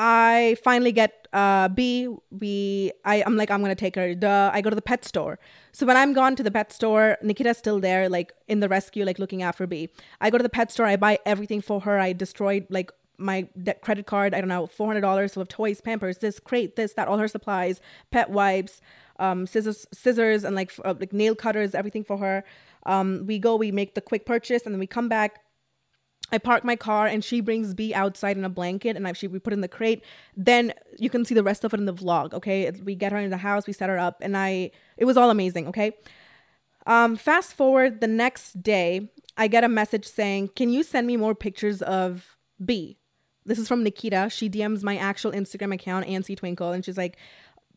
I 0.00 0.56
finally 0.62 0.92
get 0.92 1.26
uh, 1.32 1.68
B. 1.68 2.08
We, 2.30 2.92
I, 3.04 3.22
I'm 3.24 3.36
like, 3.36 3.50
I'm 3.50 3.60
gonna 3.60 3.74
take 3.74 3.96
her. 3.96 4.14
Duh. 4.14 4.50
I 4.54 4.60
go 4.60 4.70
to 4.70 4.76
the 4.76 4.80
pet 4.80 5.04
store. 5.04 5.40
So 5.72 5.86
when 5.86 5.96
I'm 5.96 6.12
gone 6.12 6.36
to 6.36 6.44
the 6.44 6.52
pet 6.52 6.72
store, 6.72 7.18
Nikita's 7.20 7.58
still 7.58 7.80
there, 7.80 8.08
like 8.08 8.32
in 8.46 8.60
the 8.60 8.68
rescue, 8.68 9.04
like 9.04 9.18
looking 9.18 9.42
after 9.42 9.66
B. 9.66 9.88
I 10.20 10.30
go 10.30 10.38
to 10.38 10.42
the 10.42 10.48
pet 10.48 10.70
store. 10.70 10.86
I 10.86 10.94
buy 10.94 11.18
everything 11.26 11.60
for 11.60 11.80
her. 11.80 11.98
I 11.98 12.12
destroyed 12.12 12.66
like 12.70 12.92
my 13.18 13.48
de- 13.60 13.74
credit 13.74 14.06
card, 14.06 14.34
I 14.34 14.40
don't 14.40 14.48
know, 14.48 14.68
$400 14.68 15.36
of 15.36 15.48
toys, 15.48 15.80
Pampers, 15.80 16.18
this 16.18 16.38
crate, 16.38 16.76
this, 16.76 16.92
that, 16.92 17.08
all 17.08 17.18
her 17.18 17.26
supplies, 17.26 17.80
pet 18.12 18.30
wipes, 18.30 18.80
um, 19.18 19.48
scissors, 19.48 19.88
scissors, 19.92 20.44
and 20.44 20.54
like 20.54 20.72
uh, 20.84 20.94
like 20.98 21.12
nail 21.12 21.34
cutters, 21.34 21.74
everything 21.74 22.04
for 22.04 22.18
her. 22.18 22.44
Um, 22.86 23.24
we 23.26 23.40
go, 23.40 23.56
we 23.56 23.72
make 23.72 23.96
the 23.96 24.00
quick 24.00 24.24
purchase, 24.24 24.62
and 24.64 24.72
then 24.72 24.78
we 24.78 24.86
come 24.86 25.08
back. 25.08 25.40
I 26.30 26.38
park 26.38 26.62
my 26.62 26.76
car, 26.76 27.06
and 27.06 27.24
she 27.24 27.40
brings 27.40 27.72
B 27.74 27.94
outside 27.94 28.36
in 28.36 28.44
a 28.44 28.50
blanket, 28.50 28.96
and 28.96 29.08
I, 29.08 29.12
she 29.12 29.26
we 29.28 29.38
put 29.38 29.52
in 29.52 29.62
the 29.62 29.68
crate. 29.68 30.04
Then 30.36 30.74
you 30.98 31.08
can 31.08 31.24
see 31.24 31.34
the 31.34 31.42
rest 31.42 31.64
of 31.64 31.72
it 31.72 31.80
in 31.80 31.86
the 31.86 31.94
vlog. 31.94 32.34
Okay, 32.34 32.70
we 32.84 32.94
get 32.94 33.12
her 33.12 33.18
in 33.18 33.30
the 33.30 33.38
house, 33.38 33.66
we 33.66 33.72
set 33.72 33.88
her 33.88 33.98
up, 33.98 34.18
and 34.20 34.36
I 34.36 34.70
it 34.96 35.04
was 35.04 35.16
all 35.16 35.30
amazing. 35.30 35.68
Okay. 35.68 35.92
Um, 36.86 37.16
fast 37.16 37.52
forward 37.54 38.00
the 38.00 38.06
next 38.06 38.62
day, 38.62 39.10
I 39.36 39.46
get 39.48 39.64
a 39.64 39.68
message 39.68 40.06
saying, 40.06 40.50
"Can 40.56 40.70
you 40.70 40.82
send 40.82 41.06
me 41.06 41.16
more 41.16 41.34
pictures 41.34 41.82
of 41.82 42.36
B?" 42.62 42.98
This 43.48 43.58
is 43.58 43.66
from 43.66 43.82
Nikita. 43.82 44.28
She 44.30 44.50
DMs 44.50 44.82
my 44.82 44.98
actual 44.98 45.32
Instagram 45.32 45.72
account, 45.72 46.06
Ancy 46.06 46.36
Twinkle, 46.36 46.72
and 46.72 46.84
she's 46.84 46.98
like, 46.98 47.16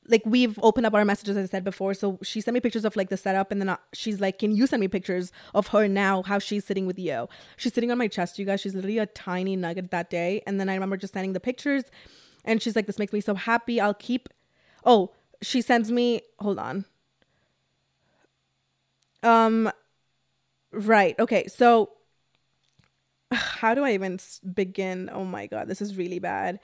like 0.07 0.23
we've 0.25 0.57
opened 0.63 0.85
up 0.85 0.93
our 0.93 1.05
messages 1.05 1.37
as 1.37 1.49
I 1.49 1.51
said 1.51 1.63
before. 1.63 1.93
So 1.93 2.19
she 2.23 2.41
sent 2.41 2.53
me 2.53 2.59
pictures 2.59 2.85
of 2.85 2.95
like 2.95 3.09
the 3.09 3.17
setup, 3.17 3.51
and 3.51 3.61
then 3.61 3.69
uh, 3.69 3.77
she's 3.93 4.19
like, 4.19 4.39
"Can 4.39 4.51
you 4.51 4.67
send 4.67 4.79
me 4.81 4.87
pictures 4.87 5.31
of 5.53 5.67
her 5.67 5.87
now? 5.87 6.23
How 6.23 6.39
she's 6.39 6.65
sitting 6.65 6.85
with 6.85 6.99
you? 6.99 7.27
She's 7.57 7.73
sitting 7.73 7.91
on 7.91 7.97
my 7.97 8.07
chest, 8.07 8.39
you 8.39 8.45
guys. 8.45 8.61
She's 8.61 8.75
literally 8.75 8.97
a 8.97 9.05
tiny 9.05 9.55
nugget 9.55 9.91
that 9.91 10.09
day. 10.09 10.41
And 10.47 10.59
then 10.59 10.69
I 10.69 10.73
remember 10.73 10.97
just 10.97 11.13
sending 11.13 11.33
the 11.33 11.39
pictures, 11.39 11.83
and 12.43 12.61
she's 12.61 12.75
like, 12.75 12.87
"This 12.87 12.99
makes 12.99 13.13
me 13.13 13.21
so 13.21 13.35
happy. 13.35 13.79
I'll 13.79 13.93
keep." 13.93 14.29
Oh, 14.85 15.11
she 15.41 15.61
sends 15.61 15.91
me. 15.91 16.21
Hold 16.39 16.59
on. 16.59 16.85
Um, 19.23 19.71
right. 20.71 21.17
Okay. 21.19 21.47
So 21.47 21.91
how 23.31 23.73
do 23.73 23.83
I 23.83 23.93
even 23.93 24.19
begin? 24.53 25.09
Oh 25.11 25.25
my 25.25 25.47
God, 25.47 25.67
this 25.67 25.81
is 25.81 25.97
really 25.97 26.19
bad. 26.19 26.59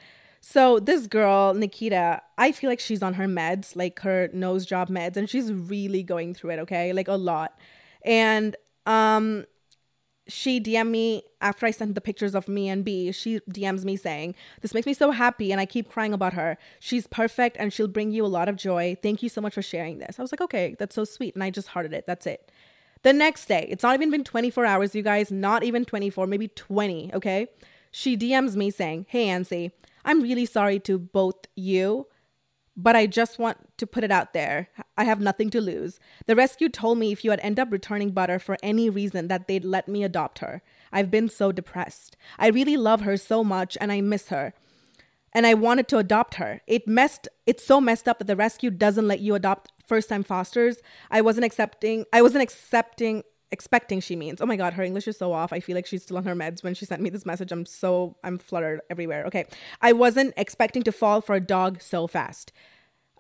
So 0.49 0.79
this 0.79 1.07
girl, 1.07 1.53
Nikita, 1.53 2.21
I 2.37 2.53
feel 2.53 2.69
like 2.69 2.79
she's 2.79 3.03
on 3.03 3.15
her 3.15 3.25
meds, 3.25 3.75
like 3.75 3.99
her 3.99 4.29
nose 4.31 4.65
job 4.65 4.87
meds, 4.87 5.17
and 5.17 5.29
she's 5.29 5.51
really 5.51 6.03
going 6.03 6.33
through 6.33 6.51
it, 6.51 6.59
okay? 6.59 6.93
Like 6.93 7.09
a 7.09 7.15
lot. 7.15 7.59
And 8.03 8.55
um 8.85 9.45
she 10.29 10.61
DM'd 10.61 10.89
me 10.89 11.23
after 11.41 11.65
I 11.65 11.71
sent 11.71 11.95
the 11.95 12.01
pictures 12.01 12.33
of 12.33 12.47
me 12.47 12.69
and 12.69 12.85
B. 12.85 13.11
She 13.11 13.41
DMs 13.51 13.83
me 13.83 13.97
saying, 13.97 14.35
This 14.61 14.73
makes 14.73 14.87
me 14.87 14.93
so 14.93 15.11
happy 15.11 15.51
and 15.51 15.59
I 15.59 15.65
keep 15.65 15.91
crying 15.91 16.13
about 16.13 16.31
her. 16.31 16.57
She's 16.79 17.07
perfect 17.07 17.57
and 17.59 17.73
she'll 17.73 17.89
bring 17.89 18.11
you 18.11 18.25
a 18.25 18.27
lot 18.27 18.47
of 18.47 18.55
joy. 18.55 18.95
Thank 19.03 19.21
you 19.21 19.27
so 19.27 19.41
much 19.41 19.53
for 19.53 19.61
sharing 19.61 19.99
this. 19.99 20.17
I 20.17 20.21
was 20.21 20.31
like, 20.31 20.39
Okay, 20.39 20.77
that's 20.79 20.95
so 20.95 21.03
sweet. 21.03 21.35
And 21.35 21.43
I 21.43 21.49
just 21.49 21.67
hearted 21.67 21.91
it. 21.91 22.07
That's 22.07 22.25
it. 22.25 22.49
The 23.03 23.11
next 23.11 23.47
day, 23.47 23.67
it's 23.69 23.83
not 23.83 23.95
even 23.95 24.11
been 24.11 24.23
24 24.23 24.65
hours, 24.65 24.95
you 24.95 25.03
guys, 25.03 25.29
not 25.29 25.65
even 25.65 25.83
24, 25.83 26.25
maybe 26.25 26.47
20, 26.47 27.13
okay? 27.15 27.47
She 27.91 28.15
DMs 28.15 28.55
me 28.55 28.71
saying, 28.71 29.07
Hey, 29.09 29.27
Ancy, 29.27 29.71
I'm 30.07 30.21
really 30.21 30.45
sorry 30.45 30.79
to 30.79 30.97
both 30.97 31.35
you, 31.57 32.07
but 32.77 32.95
I 32.95 33.07
just 33.07 33.37
want 33.37 33.57
to 33.77 33.85
put 33.85 34.05
it 34.05 34.11
out 34.11 34.31
there. 34.31 34.69
I 34.95 35.03
have 35.03 35.19
nothing 35.19 35.49
to 35.49 35.59
lose. 35.59 35.99
The 36.27 36.35
rescue 36.35 36.69
told 36.69 36.97
me 36.97 37.11
if 37.11 37.25
you 37.25 37.31
had 37.31 37.41
end 37.41 37.59
up 37.59 37.71
returning 37.71 38.11
Butter 38.11 38.39
for 38.39 38.55
any 38.63 38.89
reason 38.89 39.27
that 39.27 39.49
they'd 39.49 39.65
let 39.65 39.89
me 39.89 40.05
adopt 40.05 40.39
her. 40.39 40.61
I've 40.93 41.11
been 41.11 41.27
so 41.27 41.51
depressed. 41.51 42.15
I 42.39 42.47
really 42.47 42.77
love 42.77 43.01
her 43.01 43.17
so 43.17 43.43
much 43.43 43.77
and 43.81 43.91
I 43.91 43.99
miss 43.99 44.29
her. 44.29 44.53
And 45.33 45.45
I 45.45 45.55
wanted 45.55 45.89
to 45.89 45.97
adopt 45.97 46.35
her. 46.35 46.61
It 46.67 46.87
messed 46.87 47.27
it's 47.45 47.65
so 47.65 47.81
messed 47.81 48.07
up 48.07 48.19
that 48.19 48.27
the 48.27 48.35
rescue 48.37 48.71
doesn't 48.71 49.07
let 49.07 49.19
you 49.19 49.35
adopt 49.35 49.73
first 49.85 50.07
time 50.07 50.23
fosters. 50.23 50.77
I 51.11 51.19
wasn't 51.19 51.45
accepting 51.45 52.05
I 52.13 52.21
wasn't 52.21 52.43
accepting 52.43 53.23
expecting 53.51 53.99
she 53.99 54.15
means. 54.15 54.41
Oh 54.41 54.45
my 54.45 54.55
god, 54.55 54.73
her 54.73 54.83
English 54.83 55.07
is 55.07 55.17
so 55.17 55.31
off. 55.33 55.53
I 55.53 55.59
feel 55.59 55.75
like 55.75 55.85
she's 55.85 56.03
still 56.03 56.17
on 56.17 56.25
her 56.25 56.35
meds 56.35 56.63
when 56.63 56.73
she 56.73 56.85
sent 56.85 57.01
me 57.01 57.09
this 57.09 57.25
message. 57.25 57.51
I'm 57.51 57.65
so 57.65 58.17
I'm 58.23 58.37
fluttered 58.37 58.81
everywhere. 58.89 59.25
Okay. 59.25 59.45
I 59.81 59.93
wasn't 59.93 60.33
expecting 60.37 60.83
to 60.83 60.91
fall 60.91 61.21
for 61.21 61.35
a 61.35 61.41
dog 61.41 61.81
so 61.81 62.07
fast. 62.07 62.51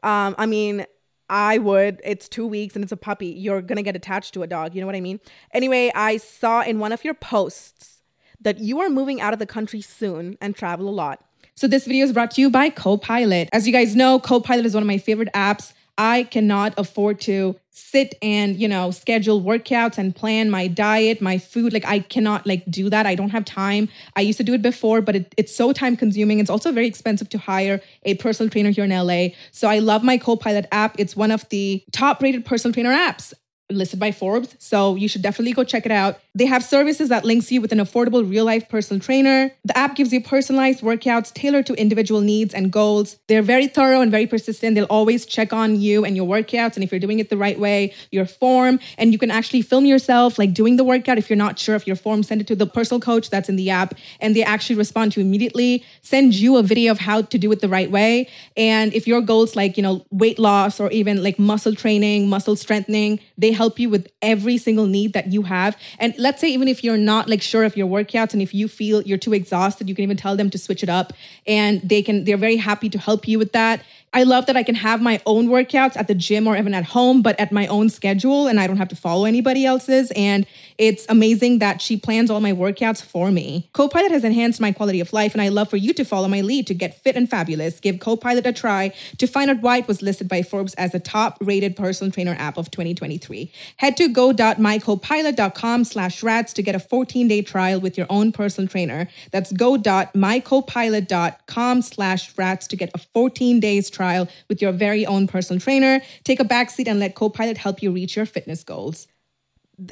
Um 0.03 0.35
I 0.37 0.45
mean, 0.45 0.85
I 1.29 1.57
would. 1.57 1.99
It's 2.03 2.29
2 2.29 2.47
weeks 2.47 2.75
and 2.75 2.83
it's 2.83 2.93
a 2.93 2.97
puppy. 2.97 3.27
You're 3.27 3.61
going 3.61 3.75
to 3.75 3.83
get 3.83 3.97
attached 3.97 4.33
to 4.35 4.43
a 4.43 4.47
dog, 4.47 4.73
you 4.73 4.79
know 4.79 4.87
what 4.87 4.95
I 4.95 5.01
mean? 5.01 5.19
Anyway, 5.53 5.91
I 5.93 6.15
saw 6.17 6.61
in 6.61 6.79
one 6.79 6.93
of 6.93 7.03
your 7.03 7.15
posts 7.15 8.01
that 8.39 8.59
you 8.59 8.79
are 8.79 8.89
moving 8.89 9.19
out 9.19 9.33
of 9.33 9.39
the 9.39 9.45
country 9.45 9.81
soon 9.81 10.37
and 10.39 10.55
travel 10.55 10.87
a 10.87 10.91
lot. 10.91 11.23
So 11.55 11.67
this 11.67 11.85
video 11.85 12.05
is 12.05 12.13
brought 12.13 12.31
to 12.31 12.41
you 12.41 12.49
by 12.49 12.69
Copilot. 12.69 13.49
As 13.51 13.65
you 13.65 13.73
guys 13.73 13.95
know, 13.95 14.19
Copilot 14.19 14.65
is 14.65 14.73
one 14.73 14.83
of 14.83 14.87
my 14.87 14.99
favorite 14.99 15.29
apps 15.33 15.73
I 15.97 16.23
cannot 16.23 16.73
afford 16.77 17.19
to 17.21 17.55
sit 17.71 18.15
and, 18.21 18.55
you 18.55 18.67
know, 18.67 18.91
schedule 18.91 19.41
workouts 19.41 19.97
and 19.97 20.15
plan 20.15 20.49
my 20.49 20.67
diet, 20.67 21.21
my 21.21 21.37
food. 21.37 21.73
Like 21.73 21.85
I 21.85 21.99
cannot 21.99 22.45
like 22.45 22.63
do 22.69 22.89
that. 22.89 23.05
I 23.05 23.15
don't 23.15 23.29
have 23.29 23.45
time. 23.45 23.89
I 24.15 24.21
used 24.21 24.37
to 24.37 24.43
do 24.43 24.53
it 24.53 24.61
before, 24.61 25.01
but 25.01 25.15
it, 25.15 25.33
it's 25.37 25.55
so 25.55 25.73
time 25.73 25.95
consuming. 25.95 26.39
It's 26.39 26.49
also 26.49 26.71
very 26.71 26.87
expensive 26.87 27.29
to 27.29 27.37
hire 27.37 27.81
a 28.03 28.15
personal 28.15 28.49
trainer 28.49 28.69
here 28.69 28.83
in 28.83 28.89
LA. 28.91 29.29
So 29.51 29.67
I 29.67 29.79
love 29.79 30.03
my 30.03 30.17
Copilot 30.17 30.67
app. 30.71 30.99
It's 30.99 31.15
one 31.15 31.31
of 31.31 31.47
the 31.49 31.83
top 31.91 32.21
rated 32.21 32.45
personal 32.45 32.73
trainer 32.73 32.91
apps 32.91 33.33
listed 33.69 33.99
by 33.99 34.11
Forbes. 34.11 34.55
So 34.59 34.95
you 34.95 35.09
should 35.09 35.21
definitely 35.21 35.51
go 35.51 35.63
check 35.63 35.85
it 35.85 35.91
out. 35.91 36.19
They 36.33 36.45
have 36.45 36.63
services 36.63 37.09
that 37.09 37.25
links 37.25 37.51
you 37.51 37.59
with 37.59 37.71
an 37.71 37.79
affordable 37.79 38.27
real 38.29 38.45
life 38.45 38.69
personal 38.69 39.01
trainer. 39.01 39.51
The 39.65 39.77
app 39.77 39.95
gives 39.95 40.13
you 40.13 40.21
personalized 40.21 40.81
workouts 40.81 41.33
tailored 41.33 41.65
to 41.65 41.73
individual 41.73 42.21
needs 42.21 42.53
and 42.53 42.71
goals. 42.71 43.17
They're 43.27 43.41
very 43.41 43.67
thorough 43.67 43.99
and 43.99 44.09
very 44.09 44.25
persistent. 44.25 44.75
They'll 44.75 44.85
always 44.85 45.25
check 45.25 45.51
on 45.51 45.79
you 45.79 46.05
and 46.05 46.15
your 46.15 46.25
workouts 46.25 46.75
and 46.75 46.83
if 46.83 46.91
you're 46.91 46.99
doing 46.99 47.19
it 47.19 47.29
the 47.29 47.37
right 47.37 47.59
way, 47.59 47.93
your 48.11 48.25
form, 48.25 48.79
and 48.97 49.11
you 49.11 49.19
can 49.19 49.31
actually 49.31 49.63
film 49.63 49.85
yourself 49.85 50.39
like 50.39 50.53
doing 50.53 50.77
the 50.77 50.83
workout 50.83 51.17
if 51.17 51.29
you're 51.29 51.37
not 51.37 51.59
sure 51.59 51.75
if 51.75 51.85
your 51.85 51.95
form, 51.97 52.23
send 52.23 52.39
it 52.39 52.47
to 52.47 52.55
the 52.55 52.67
personal 52.67 53.01
coach 53.01 53.29
that's 53.29 53.49
in 53.49 53.57
the 53.57 53.69
app 53.69 53.95
and 54.21 54.35
they 54.35 54.43
actually 54.43 54.75
respond 54.77 55.11
to 55.11 55.19
you 55.19 55.25
immediately, 55.25 55.83
send 56.01 56.33
you 56.35 56.55
a 56.55 56.63
video 56.63 56.91
of 56.91 56.99
how 56.99 57.21
to 57.21 57.37
do 57.37 57.51
it 57.51 57.59
the 57.59 57.69
right 57.69 57.91
way. 57.91 58.29
And 58.55 58.93
if 58.93 59.07
your 59.07 59.21
goals 59.21 59.55
like, 59.55 59.75
you 59.75 59.83
know, 59.83 60.05
weight 60.11 60.39
loss 60.39 60.79
or 60.79 60.89
even 60.91 61.21
like 61.21 61.37
muscle 61.37 61.75
training, 61.75 62.29
muscle 62.29 62.55
strengthening, 62.55 63.19
they 63.37 63.56
help 63.57 63.79
you 63.79 63.89
with 63.89 64.07
every 64.21 64.57
single 64.57 64.85
need 64.85 65.13
that 65.13 65.27
you 65.33 65.41
have. 65.43 65.75
And 65.99 66.13
let's 66.17 66.39
say 66.39 66.49
even 66.49 66.67
if 66.67 66.83
you're 66.83 66.97
not 67.13 67.27
like 67.27 67.41
sure 67.41 67.63
of 67.63 67.75
your 67.75 67.87
workouts 67.87 68.33
and 68.33 68.41
if 68.41 68.53
you 68.53 68.67
feel 68.67 69.01
you're 69.01 69.17
too 69.17 69.33
exhausted, 69.33 69.89
you 69.89 69.95
can 69.95 70.03
even 70.03 70.17
tell 70.17 70.35
them 70.35 70.49
to 70.51 70.57
switch 70.57 70.83
it 70.83 70.89
up 70.89 71.13
and 71.45 71.81
they 71.81 72.01
can 72.01 72.23
they're 72.25 72.37
very 72.37 72.57
happy 72.57 72.89
to 72.89 72.99
help 72.99 73.27
you 73.27 73.37
with 73.39 73.51
that. 73.53 73.81
I 74.13 74.23
love 74.23 74.45
that 74.45 74.55
I 74.55 74.63
can 74.63 74.75
have 74.75 75.01
my 75.01 75.21
own 75.25 75.47
workouts 75.47 75.97
at 75.97 76.07
the 76.07 76.15
gym 76.15 76.47
or 76.47 76.55
even 76.55 76.73
at 76.73 76.85
home, 76.85 77.21
but 77.21 77.39
at 77.39 77.51
my 77.51 77.67
own 77.67 77.89
schedule 77.89 78.47
and 78.47 78.59
I 78.59 78.65
don't 78.67 78.77
have 78.77 78.87
to 78.89 78.95
follow 78.95 79.25
anybody 79.25 79.65
else's. 79.65 80.11
And 80.15 80.45
it's 80.77 81.05
amazing 81.09 81.59
that 81.59 81.81
she 81.81 81.97
plans 81.97 82.29
all 82.29 82.39
my 82.39 82.53
workouts 82.53 83.03
for 83.03 83.31
me. 83.31 83.67
Copilot 83.73 84.11
has 84.11 84.23
enhanced 84.23 84.61
my 84.61 84.71
quality 84.71 84.99
of 84.99 85.11
life, 85.11 85.33
and 85.33 85.41
I 85.41 85.49
love 85.49 85.69
for 85.69 85.77
you 85.77 85.91
to 85.93 86.05
follow 86.05 86.27
my 86.27 86.41
lead 86.41 86.67
to 86.67 86.75
get 86.75 87.01
fit 87.01 87.15
and 87.15 87.27
fabulous. 87.29 87.79
Give 87.79 87.99
Copilot 87.99 88.45
a 88.45 88.53
try 88.53 88.93
to 89.17 89.27
find 89.27 89.49
out 89.49 89.61
why 89.61 89.77
it 89.77 89.87
was 89.87 90.03
listed 90.03 90.27
by 90.27 90.43
Forbes 90.43 90.73
as 90.75 90.91
the 90.91 90.99
top 90.99 91.37
rated 91.41 91.75
personal 91.75 92.11
trainer 92.11 92.35
app 92.37 92.57
of 92.57 92.69
2023. 92.69 93.51
Head 93.77 93.97
to 93.97 94.07
go.mycopilot.com 94.07 95.83
slash 95.83 96.21
rats 96.21 96.53
to 96.53 96.61
get 96.61 96.75
a 96.75 96.79
14 96.79 97.27
day 97.27 97.41
trial 97.41 97.79
with 97.79 97.97
your 97.97 98.05
own 98.09 98.31
personal 98.31 98.67
trainer. 98.67 99.07
That's 99.31 99.51
go.mycopilot.com 99.51 101.81
slash 101.81 102.37
rats 102.37 102.67
to 102.67 102.75
get 102.75 102.91
a 102.93 102.99
14 102.99 103.59
days 103.59 103.89
trial 103.89 104.27
with 104.47 104.61
your 104.61 104.71
very 104.71 105.07
own 105.07 105.25
personal 105.27 105.59
trainer. 105.59 106.01
Take 106.23 106.39
a 106.39 106.45
backseat 106.45 106.87
and 106.87 106.99
let 106.99 107.15
Copilot 107.15 107.57
help 107.57 107.81
you 107.81 107.91
reach 107.91 108.15
your 108.15 108.27
fitness 108.27 108.63
goals. 108.63 109.07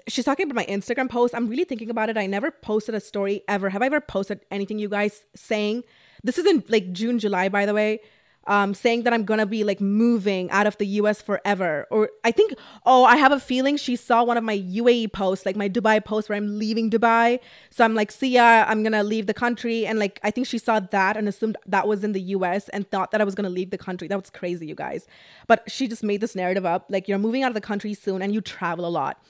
She's 0.08 0.26
talking 0.26 0.50
about 0.50 0.56
my 0.56 0.66
Instagram 0.66 1.10
post. 1.10 1.36
I'm 1.36 1.48
really 1.48 1.64
thinking 1.64 1.90
about 1.90 2.10
it. 2.10 2.18
I 2.18 2.26
never 2.26 2.52
posted 2.52 2.96
a 2.96 3.00
story 3.00 3.44
ever. 3.48 3.70
Have 3.70 3.82
I 3.82 3.86
ever 3.88 4.02
posted 4.02 4.42
anything 4.50 4.80
you 4.80 4.90
guys 4.90 5.26
saying? 5.36 5.84
This 6.24 6.38
is 6.38 6.46
in 6.46 6.64
like 6.70 6.92
June, 6.92 7.20
July, 7.20 7.50
by 7.50 7.66
the 7.66 7.74
way 7.74 8.02
um, 8.48 8.74
saying 8.74 9.04
that 9.04 9.14
I'm 9.14 9.26
gonna 9.26 9.46
be 9.46 9.64
like 9.64 9.82
moving 9.82 10.50
out 10.52 10.68
of 10.68 10.78
the 10.78 10.86
US 11.00 11.22
forever. 11.22 11.88
Or 11.90 12.10
I 12.24 12.32
think, 12.32 12.54
oh, 12.86 13.04
I 13.04 13.18
have 13.18 13.32
a 13.32 13.40
feeling 13.40 13.78
she 13.78 13.96
saw 13.96 14.24
one 14.24 14.38
of 14.38 14.44
my 14.44 14.58
UAE 14.58 15.14
posts, 15.14 15.46
like 15.46 15.56
my 15.56 15.68
Dubai 15.68 16.04
post 16.04 16.30
where 16.30 16.38
I'm 16.38 16.58
leaving 16.60 16.90
Dubai. 16.90 17.40
So 17.70 17.84
I'm 17.84 17.96
like, 17.96 18.12
see 18.12 18.30
ya, 18.30 18.66
I'm 18.68 18.84
gonna 18.84 19.04
leave 19.04 19.28
the 19.28 19.34
country. 19.34 19.86
And 19.86 20.00
like, 20.00 20.20
I 20.24 20.32
think 20.32 20.48
she 20.48 20.58
saw 20.58 20.80
that 20.80 21.18
and 21.18 21.28
assumed 21.28 21.58
that 21.66 21.88
was 21.88 22.04
in 22.04 22.12
the 22.12 22.22
US 22.22 22.70
and 22.70 22.90
thought 22.90 23.12
that 23.12 23.22
I 23.22 23.24
was 23.24 23.36
gonna 23.36 23.50
leave 23.50 23.72
the 23.72 23.78
country. 23.78 24.08
That 24.08 24.20
was 24.20 24.30
crazy, 24.30 24.68
you 24.68 24.76
guys. 24.76 25.08
But 25.48 25.70
she 25.70 25.88
just 25.88 26.04
made 26.04 26.22
this 26.22 26.36
narrative 26.36 26.66
up 26.66 26.86
like, 26.90 27.08
you're 27.08 27.18
moving 27.18 27.44
out 27.44 27.50
of 27.50 27.56
the 27.56 27.62
country 27.62 27.94
soon 27.94 28.22
and 28.22 28.34
you 28.34 28.42
travel 28.42 28.86
a 28.86 28.90
lot. 28.90 29.24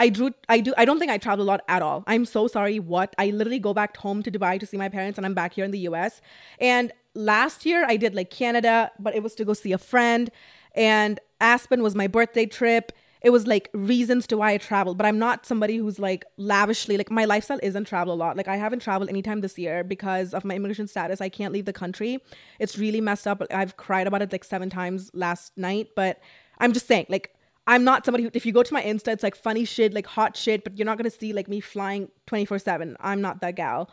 I 0.00 0.08
drew 0.08 0.30
I 0.48 0.60
do 0.60 0.72
I 0.78 0.86
don't 0.86 0.98
think 0.98 1.12
I 1.12 1.18
travel 1.18 1.44
a 1.44 1.48
lot 1.52 1.60
at 1.68 1.82
all. 1.82 2.02
I'm 2.06 2.24
so 2.24 2.48
sorry 2.48 2.78
what. 2.80 3.14
I 3.18 3.26
literally 3.30 3.58
go 3.58 3.74
back 3.74 3.96
home 3.98 4.22
to 4.22 4.30
Dubai 4.30 4.58
to 4.58 4.66
see 4.66 4.78
my 4.78 4.88
parents 4.88 5.18
and 5.18 5.26
I'm 5.26 5.34
back 5.34 5.52
here 5.52 5.64
in 5.64 5.72
the 5.72 5.80
US. 5.90 6.22
And 6.58 6.90
last 7.14 7.66
year 7.66 7.84
I 7.86 7.96
did 7.98 8.14
like 8.14 8.30
Canada, 8.30 8.90
but 8.98 9.14
it 9.14 9.22
was 9.22 9.34
to 9.36 9.44
go 9.44 9.52
see 9.52 9.72
a 9.72 9.78
friend 9.78 10.30
and 10.74 11.20
Aspen 11.40 11.82
was 11.82 11.94
my 11.94 12.06
birthday 12.06 12.46
trip. 12.46 12.92
It 13.22 13.28
was 13.28 13.46
like 13.46 13.68
reasons 13.74 14.26
to 14.28 14.38
why 14.38 14.52
I 14.52 14.56
traveled, 14.56 14.96
but 14.96 15.04
I'm 15.04 15.18
not 15.18 15.44
somebody 15.44 15.76
who's 15.76 15.98
like 15.98 16.24
lavishly 16.38 16.96
like 16.96 17.10
my 17.10 17.26
lifestyle 17.26 17.60
isn't 17.62 17.84
travel 17.84 18.14
a 18.14 18.18
lot. 18.24 18.38
Like 18.38 18.48
I 18.48 18.56
haven't 18.56 18.80
traveled 18.80 19.10
anytime 19.10 19.42
this 19.42 19.58
year 19.58 19.84
because 19.84 20.32
of 20.32 20.46
my 20.46 20.54
immigration 20.54 20.88
status. 20.88 21.20
I 21.20 21.28
can't 21.28 21.52
leave 21.52 21.66
the 21.66 21.74
country. 21.74 22.22
It's 22.58 22.78
really 22.78 23.02
messed 23.02 23.26
up. 23.26 23.42
I've 23.50 23.76
cried 23.76 24.06
about 24.06 24.22
it 24.22 24.32
like 24.32 24.44
seven 24.44 24.70
times 24.70 25.10
last 25.12 25.52
night, 25.58 25.88
but 25.94 26.20
I'm 26.58 26.72
just 26.72 26.86
saying 26.86 27.06
like 27.10 27.34
I'm 27.70 27.84
not 27.84 28.04
somebody 28.04 28.24
who, 28.24 28.30
if 28.34 28.44
you 28.44 28.52
go 28.52 28.64
to 28.64 28.74
my 28.74 28.82
Insta, 28.82 29.12
it's 29.12 29.22
like 29.22 29.36
funny 29.36 29.64
shit, 29.64 29.94
like 29.94 30.06
hot 30.06 30.36
shit, 30.36 30.64
but 30.64 30.76
you're 30.76 30.86
not 30.86 30.98
gonna 30.98 31.08
see 31.08 31.32
like 31.32 31.46
me 31.46 31.60
flying 31.60 32.08
24 32.26 32.58
7. 32.58 32.96
I'm 32.98 33.20
not 33.20 33.40
that 33.42 33.54
gal. 33.54 33.88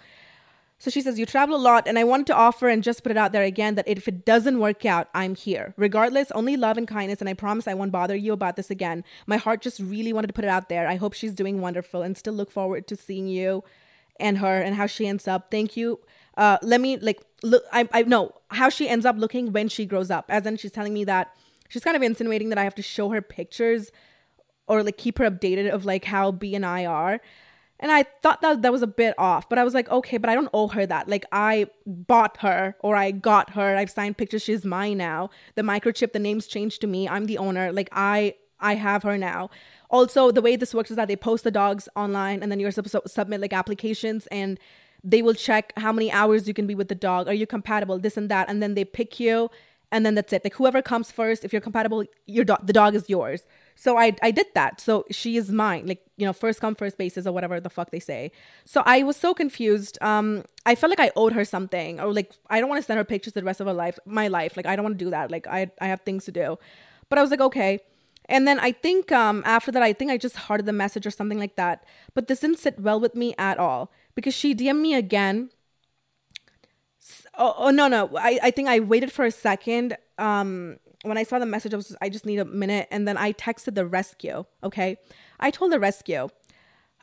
So 0.80 0.90
she 0.90 1.00
says, 1.00 1.20
You 1.20 1.28
travel 1.28 1.56
a 1.56 1.62
lot, 1.62 1.88
and 1.88 2.00
I 2.00 2.04
wanted 2.04 2.26
to 2.28 2.36
offer 2.36 2.70
and 2.70 2.82
just 2.82 3.04
put 3.04 3.12
it 3.12 3.18
out 3.20 3.34
there 3.34 3.44
again 3.44 3.76
that 3.76 3.88
if 3.88 4.08
it 4.08 4.26
doesn't 4.26 4.58
work 4.58 4.84
out, 4.84 5.10
I'm 5.14 5.36
here. 5.36 5.76
Regardless, 5.78 6.32
only 6.32 6.58
love 6.58 6.80
and 6.80 6.88
kindness, 6.88 7.20
and 7.20 7.30
I 7.30 7.36
promise 7.36 7.68
I 7.68 7.76
won't 7.76 7.92
bother 7.92 8.16
you 8.16 8.34
about 8.34 8.56
this 8.56 8.72
again. 8.72 9.04
My 9.28 9.38
heart 9.38 9.62
just 9.62 9.80
really 9.80 10.12
wanted 10.12 10.28
to 10.28 10.34
put 10.34 10.44
it 10.44 10.50
out 10.50 10.70
there. 10.70 10.88
I 10.88 10.96
hope 10.96 11.14
she's 11.14 11.34
doing 11.34 11.62
wonderful 11.62 12.02
and 12.02 12.18
still 12.18 12.34
look 12.34 12.50
forward 12.50 12.88
to 12.88 12.96
seeing 12.96 13.28
you 13.28 13.64
and 14.20 14.40
her 14.40 14.60
and 14.60 14.74
how 14.74 14.88
she 14.88 15.06
ends 15.06 15.28
up. 15.28 15.52
Thank 15.52 15.78
you. 15.78 16.00
Uh, 16.36 16.58
let 16.64 16.82
me 16.82 16.98
like 16.98 17.22
look. 17.44 17.64
I 17.72 17.88
I 17.94 18.02
know 18.04 18.34
how 18.50 18.70
she 18.70 18.90
ends 18.90 19.06
up 19.06 19.18
looking 19.18 19.52
when 19.52 19.70
she 19.70 19.86
grows 19.86 20.10
up. 20.10 20.26
As 20.30 20.48
in, 20.48 20.58
she's 20.58 20.72
telling 20.72 20.96
me 20.96 21.04
that 21.06 21.36
she's 21.68 21.84
kind 21.84 21.96
of 21.96 22.04
insinuating 22.04 22.50
that 22.50 22.58
I 22.58 22.64
have 22.64 22.76
to 22.76 22.82
show 22.82 23.10
her 23.10 23.22
pictures 23.22 23.92
or 24.68 24.84
like 24.84 24.98
keep 24.98 25.18
her 25.20 25.30
updated 25.30 25.70
of 25.70 25.86
like 25.86 26.06
how 26.06 26.32
B 26.32 26.56
and 26.56 26.66
I 26.66 26.86
are. 26.86 27.22
And 27.80 27.92
I 27.92 28.04
thought 28.24 28.42
that 28.42 28.64
that 28.64 28.72
was 28.72 28.82
a 28.82 28.88
bit 28.88 29.14
off, 29.20 29.48
but 29.48 29.60
I 29.60 29.64
was 29.64 29.76
like, 29.76 29.88
okay, 29.90 30.18
but 30.18 30.30
I 30.30 30.36
don't 30.36 30.50
owe 30.52 30.68
her 30.70 30.86
that. 30.88 31.08
Like 31.08 31.26
I 31.32 31.68
bought 31.86 32.38
her 32.38 32.76
or 32.80 32.96
I 32.96 33.12
got 33.12 33.52
her. 33.52 33.78
I've 33.78 33.92
signed 33.92 34.18
pictures. 34.18 34.42
She's 34.42 34.66
mine 34.66 34.98
now. 34.98 35.30
The 35.56 35.62
microchip, 35.62 36.12
the 36.12 36.20
name's 36.20 36.48
changed 36.48 36.82
to 36.82 36.88
me. 36.88 37.08
I'm 37.08 37.26
the 37.26 37.38
owner. 37.38 37.72
Like 37.72 37.90
I 37.92 38.36
I 38.60 38.76
have 38.76 39.04
her 39.04 39.18
now. 39.18 39.52
Also, 39.92 40.32
the 40.32 40.42
way 40.42 40.56
this 40.56 40.74
works 40.74 40.90
is 40.90 40.98
that 40.98 41.08
they 41.08 41.16
post 41.16 41.44
the 41.44 41.52
dogs 41.52 41.88
online 41.96 42.42
and 42.42 42.52
then 42.52 42.60
you're 42.60 42.72
supposed 42.72 42.94
to 42.94 43.08
submit 43.08 43.42
like 43.42 43.54
applications 43.54 44.26
and 44.28 44.60
they 45.04 45.22
will 45.22 45.36
check 45.36 45.72
how 45.78 45.92
many 45.92 46.12
hours 46.12 46.48
you 46.48 46.56
can 46.56 46.66
be 46.66 46.74
with 46.74 46.88
the 46.88 46.96
dog. 46.96 47.28
Are 47.28 47.34
you 47.34 47.46
compatible? 47.46 48.00
This 48.00 48.18
and 48.18 48.30
that. 48.30 48.50
And 48.50 48.62
then 48.62 48.74
they 48.74 48.84
pick 48.84 49.20
you 49.20 49.50
and 49.92 50.06
then 50.06 50.16
that's 50.16 50.34
it. 50.34 50.44
Like 50.44 50.56
whoever 50.56 50.82
comes 50.82 51.12
first, 51.12 51.46
if 51.46 51.54
you're 51.54 51.62
compatible, 51.62 52.04
your 52.26 52.44
dog 52.44 52.66
the 52.66 52.74
dog 52.74 52.94
is 52.96 53.10
yours. 53.10 53.44
So 53.76 53.98
I 53.98 54.16
I 54.22 54.32
did 54.32 54.48
that. 54.54 54.82
So 54.82 55.06
she 55.12 55.38
is 55.38 55.52
mine. 55.52 55.86
Like, 55.88 56.02
you 56.18 56.26
know, 56.26 56.34
first 56.34 56.60
come 56.60 56.76
first 56.76 56.98
basis 56.98 57.26
or 57.26 57.32
whatever 57.32 57.60
the 57.60 57.70
fuck 57.70 57.92
they 57.92 58.00
say. 58.00 58.32
So 58.66 58.84
I 58.86 59.04
was 59.04 59.16
so 59.16 59.34
confused. 59.34 59.98
Um 60.02 60.44
I 60.66 60.76
felt 60.76 60.90
like 60.90 61.00
I 61.00 61.12
owed 61.16 61.34
her 61.34 61.46
something 61.46 62.00
or 62.00 62.14
like 62.14 62.32
I 62.50 62.60
don't 62.60 62.70
want 62.70 62.82
to 62.82 62.86
send 62.86 62.98
her 62.98 63.06
pictures 63.06 63.34
the 63.34 63.44
rest 63.44 63.62
of 63.62 63.68
her 63.68 63.74
life, 63.74 63.98
my 64.06 64.28
life. 64.28 64.58
Like 64.58 64.66
I 64.66 64.76
don't 64.76 64.84
want 64.84 65.00
to 65.00 65.06
do 65.06 65.12
that. 65.12 65.32
Like 65.32 65.48
I 65.48 65.72
I 65.80 65.88
have 65.88 66.02
things 66.02 66.26
to 66.26 66.32
do. 66.32 66.58
But 67.10 67.20
I 67.20 67.22
was 67.22 67.32
like, 67.32 67.42
okay. 67.42 67.80
And 68.30 68.46
then 68.46 68.60
I 68.60 68.74
think 68.74 69.12
um 69.14 69.42
after 69.46 69.72
that 69.72 69.84
I 69.84 69.94
think 69.94 70.12
I 70.12 70.18
just 70.18 70.36
hearted 70.36 70.66
the 70.66 70.74
message 70.74 71.08
or 71.08 71.12
something 71.12 71.40
like 71.40 71.56
that. 71.56 71.86
But 72.14 72.28
this 72.28 72.42
didn't 72.42 72.60
sit 72.60 72.80
well 72.80 73.00
with 73.00 73.16
me 73.16 73.36
at 73.38 73.58
all 73.58 73.90
because 74.16 74.34
she 74.34 74.54
DM'd 74.54 74.82
me 74.82 74.96
again. 74.96 75.50
Oh, 77.38 77.54
oh 77.58 77.70
no 77.70 77.88
no 77.88 78.10
I, 78.18 78.40
I 78.44 78.52
think 78.52 78.68
I 78.68 78.80
waited 78.80 79.12
for 79.12 79.26
a 79.26 79.32
second 79.32 79.98
um 80.18 80.78
when 81.04 81.18
I 81.18 81.24
saw 81.24 81.40
the 81.40 81.46
message, 81.46 81.74
I 81.74 81.78
was 81.78 81.88
just, 81.88 81.98
I 82.02 82.10
just 82.10 82.26
need 82.26 82.40
a 82.40 82.46
minute. 82.46 82.88
And 82.92 83.08
then 83.08 83.18
I 83.18 83.34
texted 83.34 83.76
the 83.76 83.86
rescue. 83.86 84.46
Okay. 84.64 84.98
I 85.40 85.52
told 85.52 85.72
the 85.72 85.80
rescue, 85.80 86.28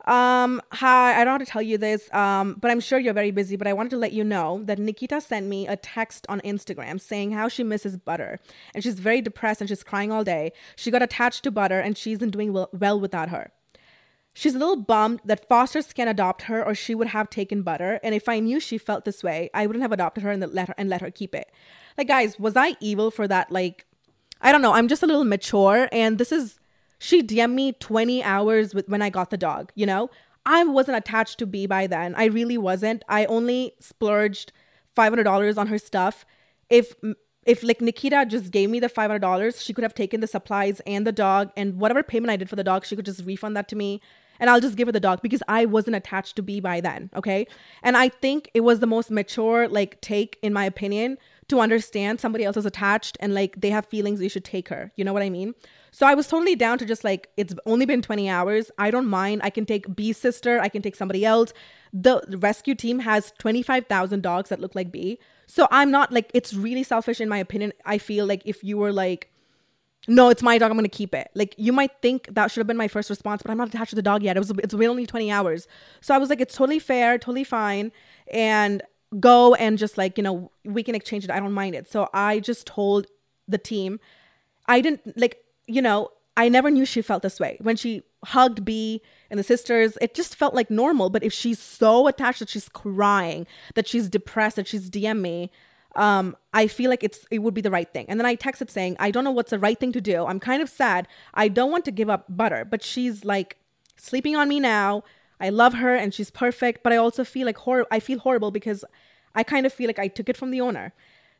Um, 0.05 0.61
hi, 0.71 1.19
I 1.19 1.23
don't 1.23 1.39
have 1.39 1.47
to 1.47 1.51
tell 1.51 1.61
you 1.61 1.77
this, 1.79 2.13
um, 2.13 2.57
but 2.59 2.69
I'm 2.69 2.79
sure 2.79 2.99
you're 2.99 3.13
very 3.13 3.31
busy. 3.31 3.55
But 3.55 3.67
I 3.67 3.73
wanted 3.73 3.89
to 3.91 3.97
let 3.97 4.11
you 4.11 4.23
know 4.23 4.61
that 4.65 4.77
Nikita 4.77 5.19
sent 5.21 5.47
me 5.47 5.67
a 5.67 5.75
text 5.75 6.25
on 6.29 6.41
Instagram 6.41 7.01
saying 7.01 7.31
how 7.31 7.47
she 7.47 7.63
misses 7.63 7.97
Butter 7.97 8.39
and 8.73 8.83
she's 8.83 8.99
very 8.99 9.21
depressed 9.21 9.61
and 9.61 9.69
she's 9.69 9.83
crying 9.83 10.11
all 10.11 10.23
day. 10.23 10.51
She 10.75 10.91
got 10.91 11.01
attached 11.01 11.43
to 11.45 11.51
Butter 11.51 11.79
and 11.79 11.97
she 11.97 12.11
isn't 12.11 12.31
doing 12.31 12.53
well, 12.53 12.69
well 12.71 12.99
without 12.99 13.29
her. 13.29 13.51
She's 14.37 14.53
a 14.53 14.59
little 14.59 14.75
bummed 14.75 15.21
that 15.23 15.47
fosters 15.47 15.93
can 15.93 16.09
adopt 16.09 16.43
her 16.43 16.61
or 16.61 16.75
she 16.75 16.93
would 16.93 17.07
have 17.07 17.29
taken 17.29 17.61
Butter. 17.61 18.01
And 18.03 18.13
if 18.13 18.27
I 18.27 18.39
knew 18.39 18.59
she 18.59 18.77
felt 18.77 19.05
this 19.05 19.23
way, 19.23 19.49
I 19.53 19.65
wouldn't 19.65 19.81
have 19.81 19.93
adopted 19.93 20.25
her 20.25 20.29
and 20.29 20.45
let 20.53 20.67
her 20.67 20.75
and 20.77 20.89
let 20.89 20.99
her 20.99 21.09
keep 21.09 21.33
it. 21.33 21.49
Like, 21.97 22.09
guys, 22.09 22.37
was 22.37 22.57
I 22.57 22.75
evil 22.81 23.11
for 23.11 23.29
that? 23.29 23.49
Like, 23.49 23.85
I 24.41 24.51
don't 24.51 24.61
know. 24.61 24.73
I'm 24.73 24.89
just 24.89 25.01
a 25.01 25.07
little 25.07 25.23
mature 25.23 25.87
and 25.93 26.17
this 26.17 26.33
is 26.33 26.59
she 26.99 27.23
DM'd 27.23 27.55
me 27.55 27.71
20 27.71 28.23
hours 28.23 28.75
with 28.75 28.89
when 28.89 29.01
I 29.01 29.09
got 29.09 29.29
the 29.29 29.37
dog, 29.37 29.71
you 29.73 29.85
know? 29.85 30.09
I 30.45 30.65
wasn't 30.65 30.97
attached 30.97 31.39
to 31.39 31.45
B 31.45 31.65
by 31.65 31.87
then. 31.87 32.13
I 32.15 32.25
really 32.25 32.57
wasn't. 32.57 33.03
I 33.07 33.23
only 33.25 33.71
splurged 33.79 34.51
$500 34.97 35.57
on 35.57 35.67
her 35.67 35.77
stuff. 35.77 36.25
If 36.69 36.93
if 37.45 37.63
like 37.63 37.79
Nikita 37.79 38.25
just 38.27 38.51
gave 38.51 38.69
me 38.69 38.81
the 38.81 38.89
$500, 38.89 39.63
she 39.63 39.73
could 39.73 39.83
have 39.83 39.93
taken 39.93 40.19
the 40.19 40.27
supplies 40.27 40.81
and 40.85 41.07
the 41.07 41.11
dog 41.13 41.51
and 41.55 41.79
whatever 41.79 42.03
payment 42.03 42.31
I 42.31 42.37
did 42.37 42.49
for 42.49 42.55
the 42.57 42.63
dog, 42.63 42.85
she 42.85 42.97
could 42.97 43.05
just 43.05 43.23
refund 43.23 43.55
that 43.55 43.69
to 43.69 43.75
me 43.75 44.01
and 44.39 44.49
I'll 44.49 44.61
just 44.61 44.75
give 44.75 44.87
her 44.87 44.91
the 44.91 44.99
dog 44.99 45.21
because 45.21 45.41
I 45.47 45.65
wasn't 45.65 45.95
attached 45.95 46.35
to 46.37 46.41
B 46.41 46.59
by 46.59 46.81
then, 46.81 47.09
okay? 47.15 47.47
And 47.83 47.97
I 47.97 48.09
think 48.09 48.49
it 48.53 48.61
was 48.61 48.79
the 48.79 48.87
most 48.87 49.11
mature 49.11 49.67
like 49.67 49.99
take 50.01 50.37
in 50.41 50.53
my 50.53 50.65
opinion 50.65 51.17
to 51.47 51.59
understand 51.59 52.19
somebody 52.19 52.43
else 52.43 52.57
is 52.57 52.65
attached 52.65 53.17
and 53.19 53.33
like 53.33 53.61
they 53.61 53.69
have 53.69 53.85
feelings 53.85 54.21
you 54.21 54.29
should 54.29 54.45
take 54.45 54.69
her. 54.69 54.91
You 54.95 55.05
know 55.05 55.13
what 55.13 55.21
I 55.21 55.29
mean? 55.29 55.53
So 55.91 56.05
I 56.05 56.13
was 56.13 56.27
totally 56.27 56.55
down 56.55 56.77
to 56.79 56.85
just 56.85 57.03
like, 57.03 57.29
it's 57.37 57.53
only 57.65 57.85
been 57.85 58.01
20 58.01 58.29
hours. 58.29 58.71
I 58.77 58.91
don't 58.91 59.07
mind. 59.07 59.41
I 59.43 59.49
can 59.49 59.65
take 59.65 59.95
B's 59.95 60.17
sister, 60.17 60.59
I 60.59 60.69
can 60.69 60.81
take 60.81 60.95
somebody 60.95 61.23
else. 61.23 61.53
The 61.93 62.21
rescue 62.39 62.75
team 62.75 62.99
has 62.99 63.31
25,000 63.39 64.21
dogs 64.21 64.49
that 64.49 64.59
look 64.59 64.75
like 64.75 64.91
B. 64.91 65.19
So 65.47 65.67
I'm 65.71 65.91
not 65.91 66.11
like, 66.11 66.31
it's 66.33 66.53
really 66.53 66.83
selfish 66.83 67.21
in 67.21 67.29
my 67.29 67.37
opinion. 67.37 67.71
I 67.85 67.97
feel 67.99 68.25
like 68.25 68.41
if 68.45 68.63
you 68.63 68.77
were 68.77 68.91
like, 68.91 69.29
no, 70.07 70.29
it's 70.29 70.43
my 70.43 70.57
dog. 70.57 70.71
I'm 70.71 70.77
gonna 70.77 70.89
keep 70.89 71.13
it. 71.15 71.29
Like 71.33 71.55
you 71.57 71.73
might 71.73 71.91
think 72.01 72.27
that 72.33 72.51
should 72.51 72.59
have 72.59 72.67
been 72.67 72.77
my 72.77 72.87
first 72.87 73.09
response, 73.09 73.41
but 73.41 73.51
I'm 73.51 73.57
not 73.57 73.69
attached 73.69 73.89
to 73.89 73.95
the 73.95 74.01
dog 74.01 74.23
yet. 74.23 74.37
It 74.37 74.39
was 74.39 74.51
it's 74.51 74.73
been 74.73 74.89
only 74.89 75.05
20 75.05 75.31
hours, 75.31 75.67
so 76.01 76.13
I 76.13 76.17
was 76.17 76.29
like, 76.29 76.41
it's 76.41 76.55
totally 76.55 76.79
fair, 76.79 77.17
totally 77.17 77.43
fine, 77.43 77.91
and 78.31 78.83
go 79.19 79.55
and 79.55 79.77
just 79.77 79.97
like 79.97 80.17
you 80.17 80.23
know 80.23 80.51
we 80.63 80.83
can 80.83 80.95
exchange 80.95 81.23
it. 81.23 81.31
I 81.31 81.39
don't 81.39 81.53
mind 81.53 81.75
it. 81.75 81.91
So 81.91 82.09
I 82.13 82.39
just 82.39 82.67
told 82.67 83.07
the 83.47 83.57
team, 83.57 83.99
I 84.67 84.81
didn't 84.81 85.17
like 85.17 85.43
you 85.67 85.81
know, 85.81 86.09
I 86.37 86.49
never 86.49 86.69
knew 86.69 86.85
she 86.85 87.01
felt 87.01 87.23
this 87.23 87.39
way. 87.39 87.57
When 87.61 87.75
she 87.75 88.03
hugged 88.25 88.65
B 88.65 89.01
and 89.29 89.39
the 89.39 89.43
sisters, 89.43 89.97
it 90.01 90.13
just 90.13 90.35
felt 90.35 90.53
like 90.53 90.69
normal. 90.69 91.09
But 91.09 91.23
if 91.23 91.33
she's 91.33 91.59
so 91.59 92.07
attached 92.07 92.39
that 92.39 92.49
she's 92.49 92.69
crying, 92.69 93.47
that 93.73 93.87
she's 93.87 94.09
depressed, 94.09 94.57
that 94.57 94.67
she's 94.67 94.89
DM 94.89 95.21
me, 95.21 95.51
um, 95.95 96.35
I 96.53 96.67
feel 96.67 96.89
like 96.89 97.03
it's 97.03 97.25
it 97.31 97.39
would 97.39 97.53
be 97.53 97.61
the 97.61 97.71
right 97.71 97.91
thing. 97.91 98.05
And 98.09 98.19
then 98.19 98.25
I 98.25 98.35
texted 98.35 98.69
saying, 98.69 98.97
I 98.99 99.11
don't 99.11 99.23
know 99.23 99.31
what's 99.31 99.51
the 99.51 99.59
right 99.59 99.79
thing 99.79 99.91
to 99.93 100.01
do. 100.01 100.25
I'm 100.25 100.39
kind 100.39 100.61
of 100.61 100.69
sad. 100.69 101.07
I 101.33 101.47
don't 101.47 101.71
want 101.71 101.85
to 101.85 101.91
give 101.91 102.09
up 102.09 102.25
butter, 102.29 102.65
but 102.65 102.83
she's 102.83 103.23
like 103.25 103.57
sleeping 103.97 104.35
on 104.35 104.49
me 104.49 104.59
now. 104.59 105.03
I 105.39 105.49
love 105.49 105.73
her 105.75 105.95
and 105.95 106.13
she's 106.13 106.29
perfect, 106.29 106.83
but 106.83 106.93
I 106.93 106.97
also 106.97 107.23
feel 107.23 107.45
like 107.45 107.57
hor- 107.57 107.87
I 107.91 107.99
feel 107.99 108.19
horrible 108.19 108.51
because 108.51 108.85
I 109.33 109.43
kind 109.43 109.65
of 109.65 109.73
feel 109.73 109.87
like 109.87 109.99
I 109.99 110.07
took 110.07 110.29
it 110.29 110.37
from 110.37 110.51
the 110.51 110.61
owner. 110.61 110.93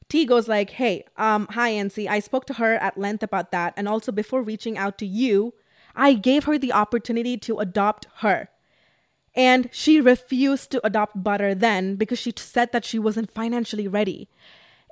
T 0.10 0.26
goes 0.26 0.48
like, 0.48 0.72
"Hey, 0.72 1.06
um, 1.18 1.48
hi 1.52 1.72
Ansi. 1.72 2.08
I 2.08 2.20
spoke 2.20 2.46
to 2.48 2.54
her 2.54 2.76
at 2.76 2.98
length 2.98 3.24
about 3.24 3.52
that, 3.52 3.74
and 3.76 3.88
also 3.88 4.12
before 4.12 4.42
reaching 4.42 4.78
out 4.78 4.98
to 5.00 5.06
you, 5.06 5.54
I 5.96 6.14
gave 6.14 6.44
her 6.44 6.58
the 6.58 6.74
opportunity 6.74 7.38
to 7.38 7.60
adopt 7.60 8.08
her." 8.18 8.50
And 9.36 9.70
she 9.72 10.00
refused 10.00 10.72
to 10.72 10.86
adopt 10.86 11.22
Butter 11.22 11.54
then 11.54 11.96
because 11.96 12.20
she 12.20 12.34
said 12.36 12.72
that 12.72 12.86
she 12.86 12.98
wasn't 12.98 13.32
financially 13.32 13.88
ready. 13.88 14.30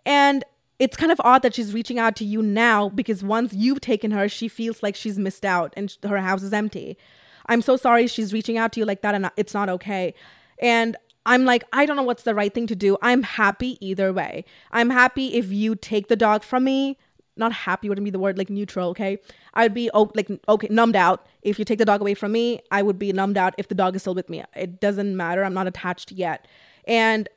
And 0.06 0.44
it's 0.80 0.98
kind 0.98 1.12
of 1.12 1.22
odd 1.24 1.44
that 1.44 1.56
she's 1.56 1.74
reaching 1.74 1.98
out 1.98 2.16
to 2.18 2.26
you 2.26 2.42
now 2.42 2.90
because 2.90 3.24
once 3.24 3.54
you've 3.54 3.80
taken 3.80 4.12
her, 4.12 4.28
she 4.28 4.48
feels 4.48 4.84
like 4.84 4.96
she's 4.96 5.18
missed 5.18 5.46
out 5.46 5.74
and 5.78 5.96
her 6.04 6.18
house 6.18 6.44
is 6.44 6.52
empty. 6.52 6.98
I'm 7.46 7.62
so 7.62 7.78
sorry 7.78 8.08
she's 8.08 8.34
reaching 8.34 8.58
out 8.58 8.74
to 8.74 8.80
you 8.80 8.86
like 8.86 9.02
that 9.02 9.16
and 9.16 9.30
it's 9.38 9.54
not 9.54 9.70
okay. 9.70 10.14
And 10.60 10.98
I'm 11.26 11.46
like, 11.46 11.64
I 11.72 11.86
don't 11.86 11.96
know 11.96 12.04
what's 12.04 12.24
the 12.24 12.36
right 12.36 12.54
thing 12.54 12.68
to 12.68 12.76
do. 12.76 12.98
I'm 13.02 13.24
happy 13.24 13.78
either 13.86 14.12
way. 14.12 14.44
I'm 14.72 14.90
happy 14.90 15.36
if 15.36 15.52
you 15.52 15.76
take 15.76 16.08
the 16.08 16.16
dog 16.16 16.44
from 16.44 16.66
me. 16.66 16.98
Not 17.36 17.52
happy 17.52 17.90
wouldn't 17.90 18.06
be 18.06 18.12
the 18.12 18.20
word, 18.20 18.38
like 18.38 18.50
neutral, 18.50 18.90
okay? 18.90 19.18
I'd 19.54 19.74
be 19.74 19.90
oh, 19.94 20.12
like, 20.16 20.30
okay, 20.48 20.68
numbed 20.70 20.96
out. 20.96 21.26
If 21.42 21.58
you 21.58 21.66
take 21.66 21.80
the 21.80 21.86
dog 21.86 22.02
away 22.02 22.14
from 22.14 22.32
me, 22.32 22.62
I 22.72 22.82
would 22.82 23.00
be 23.00 23.12
numbed 23.12 23.38
out 23.38 23.56
if 23.58 23.68
the 23.68 23.76
dog 23.76 23.96
is 23.96 24.04
still 24.04 24.16
with 24.16 24.30
me. 24.30 24.44
It 24.56 24.80
doesn't 24.80 25.18
matter. 25.18 25.44
I'm 25.44 25.54
not 25.54 25.68
attached 25.68 26.12
yet. 26.12 26.48
And 26.86 27.28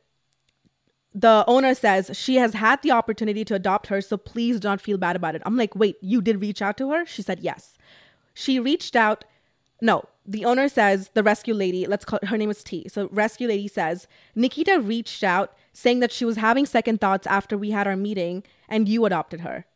the 1.15 1.45
owner 1.47 1.75
says 1.75 2.11
she 2.13 2.37
has 2.37 2.53
had 2.53 2.83
the 2.83 2.91
opportunity 2.91 3.45
to 3.47 3.55
adopt 3.55 3.87
her, 3.87 4.03
so 4.03 4.17
please 4.19 4.61
do 4.61 4.69
not 4.69 4.83
feel 4.83 4.99
bad 4.99 5.17
about 5.17 5.35
it. 5.35 5.43
I'm 5.47 5.57
like, 5.57 5.75
wait, 5.75 5.97
you 6.03 6.21
did 6.21 6.43
reach 6.43 6.61
out 6.61 6.77
to 6.77 6.91
her? 6.91 7.07
She 7.07 7.23
said 7.23 7.41
yes. 7.41 7.79
She 8.35 8.61
reached 8.61 8.95
out 8.95 9.25
no, 9.81 10.05
the 10.25 10.45
owner 10.45 10.69
says 10.69 11.11
the 11.15 11.23
rescue 11.23 11.55
lady, 11.55 11.87
let's 11.87 12.05
call 12.05 12.19
her 12.23 12.39
name 12.39 12.51
is 12.51 12.65
T. 12.65 12.89
So 12.89 13.09
rescue 13.13 13.49
lady 13.49 13.69
says 13.69 14.09
Nikita 14.35 14.81
reached 14.81 15.23
out 15.23 15.55
saying 15.73 16.01
that 16.01 16.13
she 16.13 16.25
was 16.25 16.37
having 16.37 16.67
second 16.67 17.01
thoughts 17.01 17.27
after 17.27 17.59
we 17.59 17.71
had 17.71 17.87
our 17.87 17.97
meeting 17.97 18.43
and 18.69 18.89
you 18.89 19.05
adopted 19.05 19.41
her. 19.41 19.67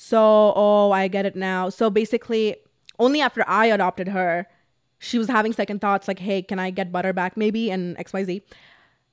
So, 0.00 0.52
oh, 0.54 0.92
I 0.92 1.08
get 1.08 1.26
it 1.26 1.34
now. 1.34 1.70
So 1.70 1.90
basically, 1.90 2.54
only 3.00 3.20
after 3.20 3.44
I 3.48 3.66
adopted 3.66 4.06
her, 4.06 4.46
she 5.00 5.18
was 5.18 5.26
having 5.26 5.52
second 5.52 5.80
thoughts 5.80 6.06
like, 6.06 6.20
"Hey, 6.20 6.40
can 6.40 6.60
I 6.60 6.70
get 6.70 6.92
butter 6.92 7.12
back 7.12 7.36
maybe?" 7.36 7.68
and 7.68 7.96
XYZ. 7.98 8.42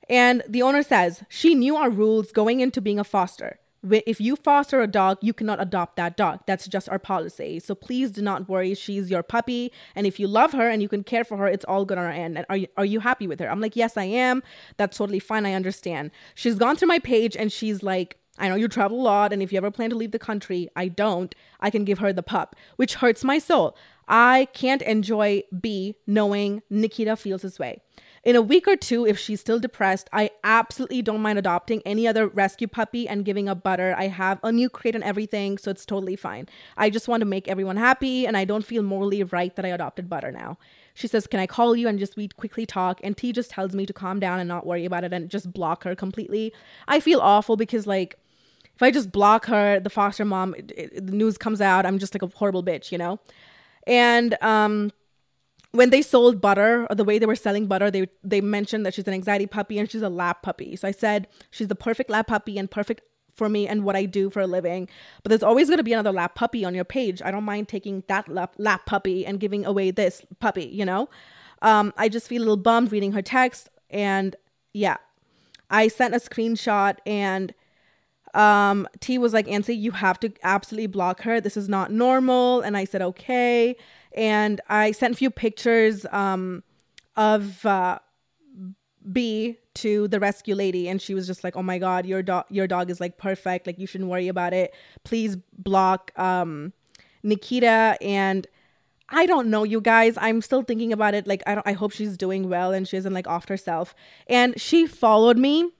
And 0.08 0.44
the 0.48 0.62
owner 0.62 0.84
says 0.84 1.24
she 1.28 1.56
knew 1.56 1.74
our 1.74 1.90
rules 1.90 2.30
going 2.30 2.60
into 2.60 2.80
being 2.80 3.00
a 3.00 3.04
foster 3.04 3.58
if 3.92 4.20
you 4.20 4.36
foster 4.36 4.80
a 4.80 4.86
dog, 4.86 5.18
you 5.20 5.32
cannot 5.32 5.60
adopt 5.60 5.96
that 5.96 6.16
dog. 6.16 6.40
That's 6.46 6.66
just 6.66 6.88
our 6.88 6.98
policy. 6.98 7.60
So 7.60 7.74
please 7.74 8.10
do 8.10 8.22
not 8.22 8.48
worry. 8.48 8.74
She's 8.74 9.10
your 9.10 9.22
puppy. 9.22 9.72
And 9.94 10.06
if 10.06 10.18
you 10.18 10.26
love 10.26 10.52
her 10.52 10.68
and 10.68 10.82
you 10.82 10.88
can 10.88 11.04
care 11.04 11.24
for 11.24 11.36
her, 11.36 11.46
it's 11.46 11.64
all 11.66 11.84
good 11.84 11.98
on 11.98 12.04
our 12.04 12.10
end. 12.10 12.38
And 12.38 12.46
are 12.48 12.56
you, 12.56 12.66
are 12.76 12.84
you 12.84 13.00
happy 13.00 13.26
with 13.26 13.40
her? 13.40 13.50
I'm 13.50 13.60
like, 13.60 13.76
yes, 13.76 13.96
I 13.96 14.04
am. 14.04 14.42
That's 14.76 14.96
totally 14.96 15.18
fine. 15.18 15.46
I 15.46 15.52
understand. 15.52 16.10
She's 16.34 16.56
gone 16.56 16.76
through 16.76 16.88
my 16.88 16.98
page 16.98 17.36
and 17.36 17.52
she's 17.52 17.82
like, 17.82 18.18
I 18.38 18.48
know 18.48 18.54
you 18.54 18.68
travel 18.68 19.00
a 19.00 19.02
lot. 19.02 19.32
And 19.32 19.42
if 19.42 19.52
you 19.52 19.58
ever 19.58 19.70
plan 19.70 19.90
to 19.90 19.96
leave 19.96 20.12
the 20.12 20.18
country, 20.18 20.68
I 20.76 20.88
don't. 20.88 21.34
I 21.60 21.70
can 21.70 21.84
give 21.84 21.98
her 21.98 22.12
the 22.12 22.22
pup, 22.22 22.56
which 22.76 22.94
hurts 22.96 23.24
my 23.24 23.38
soul. 23.38 23.76
I 24.08 24.48
can't 24.52 24.82
enjoy 24.82 25.42
B 25.58 25.96
knowing 26.06 26.62
Nikita 26.70 27.16
feels 27.16 27.42
this 27.42 27.58
way. 27.58 27.80
In 28.26 28.34
a 28.34 28.42
week 28.42 28.66
or 28.66 28.74
two, 28.74 29.06
if 29.06 29.20
she's 29.20 29.40
still 29.40 29.60
depressed, 29.60 30.10
I 30.12 30.30
absolutely 30.42 31.00
don't 31.00 31.20
mind 31.20 31.38
adopting 31.38 31.80
any 31.86 32.08
other 32.08 32.26
rescue 32.26 32.66
puppy 32.66 33.08
and 33.08 33.24
giving 33.24 33.48
up 33.48 33.62
butter. 33.62 33.94
I 33.96 34.08
have 34.08 34.40
a 34.42 34.50
new 34.50 34.68
crate 34.68 34.96
and 34.96 35.04
everything, 35.04 35.58
so 35.58 35.70
it's 35.70 35.86
totally 35.86 36.16
fine. 36.16 36.48
I 36.76 36.90
just 36.90 37.06
want 37.06 37.20
to 37.20 37.24
make 37.24 37.46
everyone 37.46 37.76
happy, 37.76 38.26
and 38.26 38.36
I 38.36 38.44
don't 38.44 38.66
feel 38.66 38.82
morally 38.82 39.22
right 39.22 39.54
that 39.54 39.64
I 39.64 39.68
adopted 39.68 40.08
butter 40.08 40.32
now. 40.32 40.58
She 40.92 41.06
says, 41.06 41.28
Can 41.28 41.38
I 41.38 41.46
call 41.46 41.76
you 41.76 41.86
and 41.86 42.00
just 42.00 42.16
we 42.16 42.26
quickly 42.26 42.66
talk? 42.66 43.00
And 43.04 43.16
T 43.16 43.32
just 43.32 43.50
tells 43.50 43.74
me 43.74 43.86
to 43.86 43.92
calm 43.92 44.18
down 44.18 44.40
and 44.40 44.48
not 44.48 44.66
worry 44.66 44.84
about 44.84 45.04
it 45.04 45.12
and 45.12 45.30
just 45.30 45.52
block 45.52 45.84
her 45.84 45.94
completely. 45.94 46.52
I 46.88 46.98
feel 46.98 47.20
awful 47.20 47.56
because, 47.56 47.86
like, 47.86 48.18
if 48.76 48.82
I 48.82 48.90
just 48.90 49.10
block 49.10 49.46
her, 49.46 49.80
the 49.80 49.90
foster 49.90 50.24
mom, 50.24 50.54
it, 50.54 50.72
it, 50.76 51.06
the 51.06 51.12
news 51.12 51.36
comes 51.38 51.60
out, 51.60 51.86
I'm 51.86 51.98
just 51.98 52.14
like 52.14 52.22
a 52.22 52.28
horrible 52.36 52.62
bitch, 52.62 52.92
you 52.92 52.98
know? 52.98 53.18
And, 53.86 54.36
um, 54.42 54.92
when 55.72 55.90
they 55.90 56.02
sold 56.02 56.40
butter 56.40 56.86
or 56.88 56.94
the 56.94 57.04
way 57.04 57.18
they 57.18 57.26
were 57.26 57.36
selling 57.36 57.66
butter 57.66 57.90
they 57.90 58.08
they 58.24 58.40
mentioned 58.40 58.86
that 58.86 58.94
she's 58.94 59.06
an 59.06 59.12
anxiety 59.12 59.46
puppy 59.46 59.78
and 59.78 59.90
she's 59.90 60.02
a 60.02 60.08
lap 60.08 60.42
puppy. 60.42 60.74
So 60.76 60.88
i 60.88 60.90
said 60.90 61.28
she's 61.50 61.68
the 61.68 61.74
perfect 61.74 62.08
lap 62.08 62.28
puppy 62.28 62.58
and 62.58 62.70
perfect 62.70 63.02
for 63.34 63.48
me 63.48 63.68
and 63.68 63.84
what 63.84 63.94
i 63.94 64.06
do 64.06 64.30
for 64.30 64.40
a 64.40 64.46
living. 64.46 64.88
But 65.22 65.30
there's 65.30 65.42
always 65.42 65.68
going 65.68 65.78
to 65.78 65.84
be 65.84 65.92
another 65.92 66.12
lap 66.12 66.34
puppy 66.34 66.64
on 66.64 66.74
your 66.74 66.84
page. 66.84 67.20
I 67.22 67.30
don't 67.30 67.44
mind 67.44 67.68
taking 67.68 68.04
that 68.08 68.28
lap, 68.28 68.54
lap 68.56 68.86
puppy 68.86 69.26
and 69.26 69.38
giving 69.38 69.66
away 69.66 69.90
this 69.90 70.24
puppy 70.40 70.64
you 70.66 70.84
know? 70.84 71.08
Um, 71.62 71.92
i 71.96 72.08
just 72.08 72.28
feel 72.28 72.40
a 72.40 72.44
little 72.44 72.56
bummed 72.56 72.90
reading 72.92 73.12
her 73.12 73.22
text 73.22 73.68
and 73.90 74.34
yeah. 74.72 74.96
I 75.68 75.88
sent 75.88 76.14
a 76.14 76.18
screenshot 76.18 76.98
and 77.04 77.52
um, 78.36 78.86
T 79.00 79.18
was 79.18 79.32
like, 79.32 79.46
Ansi, 79.46 79.78
you 79.78 79.92
have 79.92 80.20
to 80.20 80.32
absolutely 80.42 80.88
block 80.88 81.22
her. 81.22 81.40
This 81.40 81.56
is 81.56 81.68
not 81.68 81.90
normal. 81.90 82.60
And 82.60 82.76
I 82.76 82.84
said, 82.84 83.02
okay 83.02 83.76
and 84.16 84.60
I 84.68 84.92
sent 84.92 85.14
a 85.14 85.16
few 85.16 85.30
pictures 85.30 86.06
um, 86.10 86.64
of 87.16 87.64
uh, 87.64 87.98
B 89.12 89.58
to 89.74 90.08
the 90.08 90.18
rescue 90.18 90.54
lady, 90.54 90.88
and 90.88 91.00
she 91.00 91.14
was 91.14 91.26
just 91.26 91.44
like, 91.44 91.54
"Oh 91.54 91.62
my 91.62 91.78
god, 91.78 92.06
your 92.06 92.22
dog, 92.22 92.46
your 92.48 92.66
dog 92.66 92.90
is 92.90 92.98
like 92.98 93.18
perfect. 93.18 93.66
Like 93.66 93.78
you 93.78 93.86
shouldn't 93.86 94.10
worry 94.10 94.28
about 94.28 94.54
it. 94.54 94.74
Please 95.04 95.36
block 95.58 96.18
um, 96.18 96.72
Nikita." 97.22 97.98
And 98.00 98.46
I 99.10 99.26
don't 99.26 99.48
know, 99.48 99.62
you 99.62 99.80
guys. 99.80 100.16
I'm 100.16 100.40
still 100.40 100.62
thinking 100.62 100.92
about 100.92 101.14
it. 101.14 101.26
Like 101.26 101.42
I 101.46 101.54
don't. 101.54 101.66
I 101.66 101.72
hope 101.74 101.92
she's 101.92 102.16
doing 102.16 102.48
well 102.48 102.72
and 102.72 102.88
she 102.88 102.96
isn't 102.96 103.12
like 103.12 103.28
off 103.28 103.48
herself. 103.48 103.94
And 104.26 104.58
she 104.58 104.86
followed 104.86 105.36
me, 105.36 105.70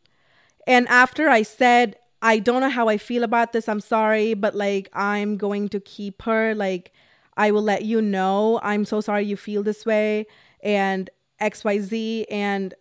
and 0.67 0.87
after 0.89 1.29
I 1.29 1.43
said. 1.43 1.97
I 2.23 2.39
don't 2.39 2.61
know 2.61 2.71
how 2.71 2.89
I 2.89 2.99
feel 2.99 3.25
about 3.25 3.53
this. 3.53 3.69
I'm 3.69 3.81
sorry, 3.81 4.35
but 4.35 4.55
like 4.55 4.89
I'm 4.93 5.37
going 5.37 5.69
to 5.71 5.81
keep 5.81 6.23
her. 6.23 6.55
Like 6.55 6.93
I 7.37 7.51
will 7.51 7.63
let 7.63 7.85
you 7.85 8.01
know. 8.01 8.61
I'm 8.63 8.85
so 8.85 9.01
sorry 9.01 9.25
you 9.25 9.37
feel 9.37 9.63
this 9.63 9.85
way 9.85 10.27
and 10.63 11.11
XYZ. 11.41 12.25
And 12.31 12.75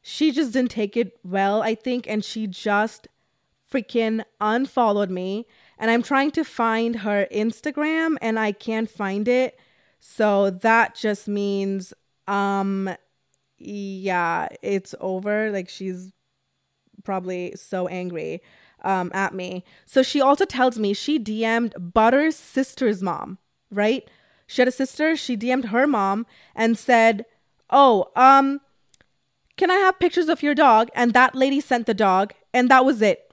she 0.00 0.32
just 0.32 0.52
didn't 0.52 0.70
take 0.70 0.96
it 0.96 1.18
well, 1.22 1.62
I 1.62 1.74
think. 1.74 2.08
And 2.08 2.24
she 2.24 2.46
just 2.46 3.08
freaking 3.70 4.24
unfollowed 4.40 5.10
me. 5.10 5.46
And 5.78 5.90
I'm 5.90 6.02
trying 6.02 6.30
to 6.32 6.44
find 6.44 6.96
her 7.00 7.26
Instagram 7.32 8.16
and 8.22 8.38
I 8.38 8.52
can't 8.52 8.90
find 8.90 9.28
it. 9.28 9.58
So 10.00 10.50
that 10.50 10.94
just 10.96 11.28
means, 11.28 11.92
um, 12.26 12.90
yeah, 13.58 14.48
it's 14.62 14.94
over. 15.00 15.50
Like 15.50 15.68
she's 15.68 16.12
probably 17.04 17.54
so 17.56 17.88
angry 17.88 18.40
um, 18.82 19.10
at 19.14 19.34
me. 19.34 19.64
So 19.86 20.02
she 20.02 20.20
also 20.20 20.44
tells 20.44 20.78
me 20.78 20.92
she 20.94 21.18
DM'd 21.18 21.92
Butter's 21.94 22.36
sister's 22.36 23.02
mom, 23.02 23.38
right? 23.70 24.08
She 24.46 24.60
had 24.60 24.68
a 24.68 24.72
sister. 24.72 25.16
She 25.16 25.36
DM'd 25.36 25.66
her 25.66 25.86
mom 25.86 26.26
and 26.54 26.76
said, 26.76 27.24
"Oh, 27.70 28.10
um, 28.16 28.60
can 29.56 29.70
I 29.70 29.76
have 29.76 29.98
pictures 29.98 30.28
of 30.28 30.42
your 30.42 30.54
dog?" 30.54 30.90
And 30.94 31.14
that 31.14 31.34
lady 31.34 31.60
sent 31.60 31.86
the 31.86 31.94
dog, 31.94 32.34
and 32.52 32.68
that 32.70 32.84
was 32.84 33.00
it. 33.00 33.32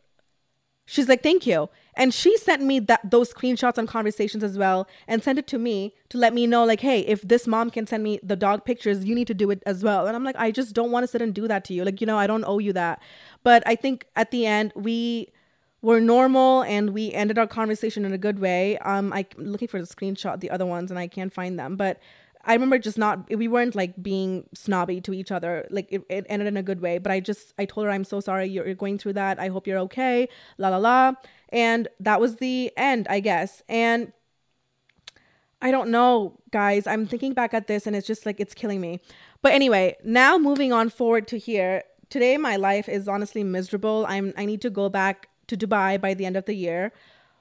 She's 0.85 1.09
like, 1.09 1.21
"Thank 1.21 1.45
you." 1.45 1.69
And 1.95 2.13
she 2.13 2.37
sent 2.37 2.61
me 2.61 2.79
that 2.79 3.11
those 3.11 3.33
screenshots 3.33 3.77
and 3.77 3.85
conversations 3.85 4.41
as 4.41 4.57
well 4.57 4.87
and 5.05 5.21
sent 5.21 5.37
it 5.37 5.47
to 5.47 5.59
me 5.59 5.93
to 6.07 6.17
let 6.17 6.33
me 6.33 6.47
know 6.47 6.63
like, 6.63 6.79
"Hey, 6.79 7.01
if 7.01 7.21
this 7.27 7.45
mom 7.45 7.69
can 7.69 7.85
send 7.85 8.03
me 8.03 8.19
the 8.23 8.37
dog 8.37 8.63
pictures, 8.63 9.03
you 9.03 9.13
need 9.13 9.27
to 9.27 9.33
do 9.33 9.51
it 9.51 9.61
as 9.65 9.83
well." 9.83 10.07
And 10.07 10.15
I'm 10.15 10.23
like, 10.23 10.37
"I 10.37 10.51
just 10.51 10.73
don't 10.73 10.91
want 10.91 11.03
to 11.03 11.07
sit 11.07 11.21
and 11.21 11.33
do 11.33 11.47
that 11.49 11.65
to 11.65 11.73
you. 11.73 11.83
Like, 11.83 11.99
you 11.99 12.07
know, 12.07 12.17
I 12.17 12.27
don't 12.27 12.45
owe 12.45 12.59
you 12.59 12.71
that." 12.73 13.01
But 13.43 13.61
I 13.67 13.75
think 13.75 14.05
at 14.15 14.31
the 14.31 14.45
end 14.45 14.71
we 14.75 15.33
were 15.81 16.01
normal 16.01 16.63
and 16.63 16.91
we 16.91 17.11
ended 17.13 17.37
our 17.37 17.47
conversation 17.47 18.05
in 18.05 18.13
a 18.13 18.17
good 18.17 18.39
way. 18.39 18.77
Um, 18.79 19.13
I'm 19.13 19.25
looking 19.37 19.67
for 19.67 19.79
the 19.79 19.87
screenshot, 19.87 20.39
the 20.39 20.49
other 20.49 20.65
ones, 20.65 20.91
and 20.91 20.99
I 20.99 21.07
can't 21.07 21.33
find 21.33 21.57
them. 21.57 21.75
But 21.75 21.99
I 22.43 22.53
remember 22.53 22.77
just 22.77 22.97
not, 22.97 23.29
we 23.33 23.47
weren't 23.47 23.75
like 23.75 24.01
being 24.01 24.45
snobby 24.53 25.01
to 25.01 25.13
each 25.13 25.31
other. 25.31 25.67
Like 25.69 25.87
it, 25.89 26.03
it 26.09 26.25
ended 26.29 26.47
in 26.47 26.57
a 26.57 26.63
good 26.63 26.81
way. 26.81 26.97
But 26.97 27.11
I 27.11 27.19
just, 27.19 27.53
I 27.57 27.65
told 27.65 27.85
her, 27.85 27.91
I'm 27.91 28.03
so 28.03 28.19
sorry 28.19 28.47
you're, 28.47 28.65
you're 28.65 28.75
going 28.75 28.97
through 28.97 29.13
that. 29.13 29.39
I 29.39 29.49
hope 29.49 29.67
you're 29.67 29.79
okay. 29.79 30.27
La 30.57 30.69
la 30.69 30.77
la. 30.77 31.13
And 31.49 31.87
that 31.99 32.19
was 32.19 32.37
the 32.37 32.71
end, 32.77 33.07
I 33.09 33.19
guess. 33.19 33.61
And 33.69 34.13
I 35.61 35.71
don't 35.71 35.89
know, 35.91 36.39
guys. 36.51 36.87
I'm 36.87 37.05
thinking 37.05 37.33
back 37.33 37.53
at 37.53 37.67
this 37.67 37.85
and 37.87 37.95
it's 37.95 38.07
just 38.07 38.25
like, 38.25 38.39
it's 38.39 38.53
killing 38.53 38.79
me. 38.79 38.99
But 39.41 39.53
anyway, 39.53 39.97
now 40.03 40.37
moving 40.37 40.71
on 40.71 40.89
forward 40.89 41.27
to 41.29 41.37
here. 41.37 41.83
Today, 42.09 42.37
my 42.37 42.55
life 42.55 42.89
is 42.89 43.07
honestly 43.07 43.43
miserable. 43.43 44.05
I'm, 44.07 44.33
I 44.37 44.45
need 44.45 44.61
to 44.61 44.69
go 44.69 44.89
back 44.89 45.29
to 45.49 45.57
Dubai 45.57 45.99
by 45.99 46.13
the 46.13 46.25
end 46.25 46.37
of 46.37 46.45
the 46.45 46.53
year. 46.53 46.91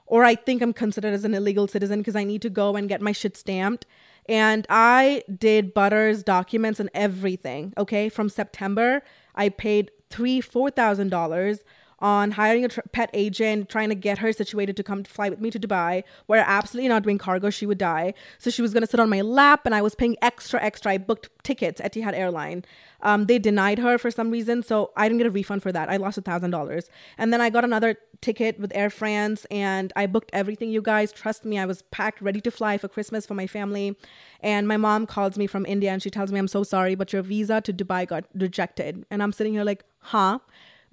Or 0.06 0.24
I 0.24 0.34
think 0.34 0.62
I'm 0.62 0.72
considered 0.72 1.12
as 1.12 1.24
an 1.24 1.34
illegal 1.34 1.68
citizen 1.68 2.00
because 2.00 2.16
I 2.16 2.24
need 2.24 2.42
to 2.42 2.50
go 2.50 2.76
and 2.76 2.88
get 2.88 3.02
my 3.02 3.12
shit 3.12 3.36
stamped. 3.36 3.84
And 4.26 4.66
I 4.68 5.22
did 5.38 5.74
Butter's 5.74 6.22
documents 6.22 6.80
and 6.80 6.90
everything. 6.94 7.74
Okay. 7.76 8.08
From 8.08 8.28
September, 8.28 9.02
I 9.34 9.48
paid 9.48 9.90
three, 10.10 10.40
four 10.40 10.70
thousand 10.70 11.10
dollars 11.10 11.60
on 12.00 12.32
hiring 12.32 12.64
a 12.64 12.68
tr- 12.68 12.80
pet 12.92 13.10
agent, 13.12 13.68
trying 13.68 13.88
to 13.88 13.94
get 13.94 14.18
her 14.18 14.32
situated 14.32 14.76
to 14.76 14.82
come 14.82 15.04
fly 15.04 15.28
with 15.28 15.40
me 15.40 15.50
to 15.50 15.58
Dubai. 15.58 16.04
We're 16.28 16.38
absolutely 16.38 16.88
not 16.88 17.02
doing 17.02 17.18
cargo; 17.18 17.50
she 17.50 17.66
would 17.66 17.78
die. 17.78 18.14
So 18.38 18.50
she 18.50 18.62
was 18.62 18.72
going 18.72 18.82
to 18.82 18.86
sit 18.86 19.00
on 19.00 19.08
my 19.08 19.20
lap, 19.20 19.62
and 19.64 19.74
I 19.74 19.82
was 19.82 19.94
paying 19.94 20.16
extra, 20.22 20.62
extra. 20.62 20.92
I 20.92 20.98
booked 20.98 21.28
tickets 21.42 21.80
at 21.80 21.94
Etihad 21.94 22.14
Airline. 22.14 22.64
Um, 23.02 23.26
they 23.26 23.38
denied 23.38 23.78
her 23.78 23.96
for 23.96 24.10
some 24.10 24.30
reason, 24.30 24.62
so 24.62 24.90
I 24.96 25.08
didn't 25.08 25.18
get 25.18 25.26
a 25.28 25.30
refund 25.30 25.62
for 25.62 25.72
that. 25.72 25.88
I 25.88 25.96
lost 25.96 26.18
a 26.18 26.20
thousand 26.20 26.50
dollars, 26.50 26.88
and 27.16 27.32
then 27.32 27.40
I 27.40 27.50
got 27.50 27.64
another 27.64 27.96
ticket 28.20 28.58
with 28.58 28.72
Air 28.74 28.90
France, 28.90 29.46
and 29.50 29.92
I 29.94 30.06
booked 30.06 30.30
everything. 30.32 30.70
You 30.70 30.82
guys, 30.82 31.12
trust 31.12 31.44
me, 31.44 31.58
I 31.58 31.66
was 31.66 31.82
packed, 31.90 32.20
ready 32.20 32.40
to 32.40 32.50
fly 32.50 32.78
for 32.78 32.88
Christmas 32.88 33.26
for 33.26 33.34
my 33.34 33.46
family. 33.46 33.96
And 34.40 34.66
my 34.68 34.76
mom 34.76 35.06
calls 35.06 35.36
me 35.38 35.46
from 35.46 35.66
India, 35.66 35.90
and 35.90 36.02
she 36.02 36.10
tells 36.10 36.32
me, 36.32 36.38
"I'm 36.38 36.48
so 36.48 36.62
sorry, 36.62 36.94
but 36.94 37.12
your 37.12 37.22
visa 37.22 37.60
to 37.60 37.72
Dubai 37.72 38.06
got 38.06 38.24
rejected." 38.34 39.04
And 39.10 39.22
I'm 39.22 39.32
sitting 39.32 39.54
here 39.54 39.64
like, 39.64 39.84
"Huh?" 39.98 40.38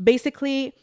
Basically 0.04 0.74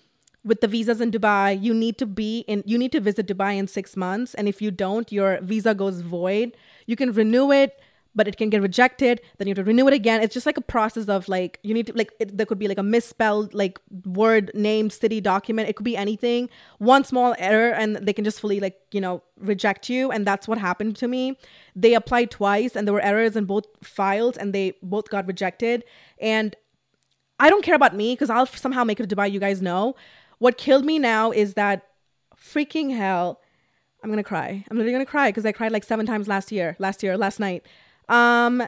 with 0.44 0.61
the 0.61 0.68
visas 0.68 1.00
in 1.00 1.11
Dubai, 1.11 1.61
you 1.62 1.72
need 1.72 1.98
to 1.98 2.07
be 2.07 2.40
in 2.48 2.62
you 2.66 2.78
need 2.78 2.92
to 2.92 3.00
visit 3.00 3.26
Dubai 3.26 3.57
in 3.57 3.66
6 3.66 3.96
months 3.96 4.35
and 4.35 4.48
if 4.48 4.61
you 4.61 4.70
don't, 4.70 5.12
your 5.12 5.40
visa 5.40 5.74
goes 5.74 6.00
void. 6.00 6.57
You 6.87 6.96
can 6.96 7.12
renew 7.12 7.52
it, 7.52 7.78
but 8.14 8.28
it 8.28 8.37
can 8.37 8.50
get 8.50 8.61
rejected, 8.61 9.20
then 9.38 9.46
you 9.48 9.52
have 9.52 9.64
to 9.64 9.64
renew 9.64 9.87
it 9.88 9.94
again. 9.94 10.20
It's 10.20 10.35
just 10.35 10.44
like 10.44 10.57
a 10.57 10.62
process 10.62 11.09
of 11.09 11.28
like 11.28 11.59
you 11.62 11.72
need 11.74 11.87
to 11.87 11.92
like 11.94 12.12
it, 12.18 12.37
there 12.37 12.46
could 12.46 12.59
be 12.59 12.68
like 12.68 12.78
a 12.78 12.83
misspelled 12.83 13.55
like 13.55 13.81
word, 14.05 14.50
name, 14.55 14.90
city, 14.90 15.20
document. 15.20 15.68
It 15.68 15.76
could 15.76 15.85
be 15.85 15.96
anything. 15.96 16.48
One 16.78 17.05
small 17.05 17.35
error 17.38 17.72
and 17.72 17.96
they 17.96 18.12
can 18.12 18.24
just 18.24 18.40
fully 18.40 18.61
like, 18.61 18.78
you 18.90 19.00
know, 19.00 19.22
reject 19.38 19.88
you 19.88 20.11
and 20.11 20.26
that's 20.26 20.46
what 20.48 20.59
happened 20.59 20.96
to 20.96 21.09
me. 21.09 21.38
They 21.74 21.94
applied 21.94 22.31
twice 22.31 22.76
and 22.76 22.87
there 22.87 22.94
were 22.94 23.00
errors 23.00 23.37
in 23.37 23.44
both 23.44 23.66
files 23.83 24.37
and 24.37 24.52
they 24.52 24.74
both 24.83 25.09
got 25.09 25.26
rejected 25.26 25.85
and 26.20 26.55
I 27.38 27.50
don't 27.50 27.64
care 27.64 27.74
about 27.74 27.96
me 27.96 28.12
because 28.12 28.31
I'll 28.31 28.46
somehow 28.46 28.85
make 28.85 29.00
it 29.00 29.09
to 29.09 29.16
Dubai, 29.16 29.31
you 29.31 29.40
guys 29.40 29.61
know. 29.61 29.96
What 30.42 30.59
killed 30.59 30.85
me 30.85 30.98
now 30.98 31.31
is 31.31 31.55
that 31.55 31.87
freaking 32.37 32.96
hell. 32.96 33.40
I'm 34.02 34.11
gonna 34.11 34.24
cry. 34.24 34.64
I'm 34.68 34.76
literally 34.76 34.90
gonna 34.90 35.07
cry 35.07 35.28
because 35.28 35.46
I 35.46 35.52
cried 35.52 35.70
like 35.70 35.85
seven 35.85 36.05
times 36.05 36.26
last 36.26 36.50
year, 36.50 36.74
last 36.81 37.05
year, 37.05 37.16
last 37.16 37.38
night. 37.38 37.64
Um, 38.09 38.66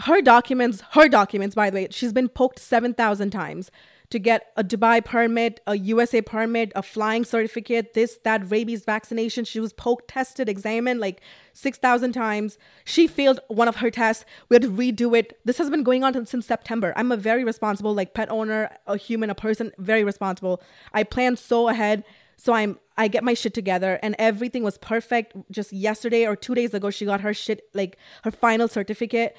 her 0.00 0.20
documents, 0.20 0.82
her 0.90 1.08
documents, 1.08 1.54
by 1.54 1.70
the 1.70 1.76
way, 1.76 1.88
she's 1.90 2.12
been 2.12 2.28
poked 2.28 2.58
7,000 2.58 3.30
times 3.30 3.70
to 4.10 4.18
get 4.18 4.52
a 4.56 4.64
Dubai 4.64 5.04
permit, 5.04 5.60
a 5.66 5.76
USA 5.76 6.22
permit, 6.22 6.72
a 6.74 6.82
flying 6.82 7.24
certificate, 7.24 7.92
this, 7.94 8.18
that, 8.24 8.50
rabies 8.50 8.84
vaccination. 8.84 9.44
She 9.44 9.60
was 9.60 9.72
poked, 9.72 10.08
tested, 10.08 10.48
examined 10.48 11.00
like 11.00 11.20
6,000 11.52 12.12
times. 12.12 12.56
She 12.84 13.06
failed 13.06 13.40
one 13.48 13.68
of 13.68 13.76
her 13.76 13.90
tests. 13.90 14.24
We 14.48 14.54
had 14.54 14.62
to 14.62 14.70
redo 14.70 15.16
it. 15.16 15.38
This 15.44 15.58
has 15.58 15.68
been 15.68 15.82
going 15.82 16.04
on 16.04 16.24
since 16.26 16.46
September. 16.46 16.94
I'm 16.96 17.12
a 17.12 17.16
very 17.16 17.44
responsible, 17.44 17.94
like 17.94 18.14
pet 18.14 18.30
owner, 18.30 18.70
a 18.86 18.96
human, 18.96 19.28
a 19.28 19.34
person, 19.34 19.72
very 19.78 20.04
responsible. 20.04 20.62
I 20.94 21.02
plan 21.02 21.36
so 21.36 21.68
ahead. 21.68 22.04
So 22.38 22.52
I'm 22.52 22.78
I 22.96 23.08
get 23.08 23.24
my 23.24 23.34
shit 23.34 23.52
together 23.52 23.98
and 24.02 24.14
everything 24.18 24.62
was 24.62 24.78
perfect. 24.78 25.36
Just 25.50 25.72
yesterday 25.72 26.24
or 26.24 26.36
2 26.36 26.54
days 26.54 26.72
ago 26.72 26.88
she 26.90 27.04
got 27.04 27.20
her 27.20 27.34
shit 27.34 27.62
like 27.74 27.96
her 28.22 28.30
final 28.30 28.68
certificate 28.68 29.36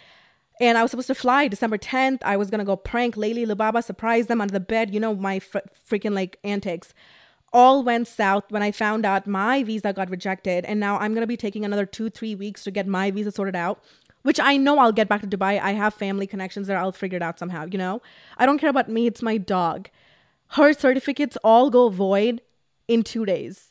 and 0.59 0.77
I 0.77 0.81
was 0.81 0.91
supposed 0.91 1.07
to 1.07 1.15
fly 1.15 1.47
December 1.47 1.77
10th. 1.77 2.19
I 2.23 2.35
was 2.35 2.49
to 2.59 2.65
go 2.65 2.75
prank 2.75 3.15
Layli 3.15 3.45
Lubaba, 3.45 3.83
surprise 3.83 4.27
them 4.27 4.41
under 4.41 4.51
the 4.51 4.59
bed. 4.59 4.93
You 4.93 4.99
know, 4.99 5.15
my 5.15 5.39
fr- 5.39 5.59
freaking 5.89 6.13
like 6.13 6.37
antics. 6.43 6.93
All 7.53 7.83
went 7.83 8.07
south 8.07 8.43
when 8.49 8.61
I 8.61 8.71
found 8.71 9.05
out 9.05 9.25
my 9.25 9.63
visa 9.63 9.93
got 9.93 10.09
rejected. 10.09 10.65
And 10.65 10.79
now 10.79 10.97
I'm 10.99 11.13
to 11.21 11.27
be 11.27 11.37
taking 11.37 11.63
another 11.63 11.85
two, 11.85 12.09
three 12.09 12.35
weeks 12.35 12.63
to 12.65 12.71
get 12.71 12.87
my 12.87 13.09
visa 13.09 13.31
sorted 13.31 13.55
out, 13.55 13.81
which 14.23 14.39
I 14.39 14.57
know 14.57 14.79
I'll 14.79 14.91
get 14.91 15.07
back 15.07 15.21
to 15.21 15.27
Dubai. 15.27 15.59
I 15.59 15.71
have 15.71 15.93
family 15.93 16.27
connections 16.27 16.67
there. 16.67 16.77
I'll 16.77 16.91
figure 16.91 17.15
it 17.15 17.23
out 17.23 17.39
somehow, 17.39 17.65
you 17.71 17.77
know? 17.77 18.01
I 18.37 18.45
don't 18.45 18.59
care 18.59 18.69
about 18.69 18.89
me. 18.89 19.07
It's 19.07 19.21
my 19.21 19.37
dog. 19.37 19.89
Her 20.53 20.73
certificates 20.73 21.37
all 21.43 21.69
go 21.69 21.89
void 21.89 22.41
in 22.87 23.03
two 23.03 23.25
days. 23.25 23.68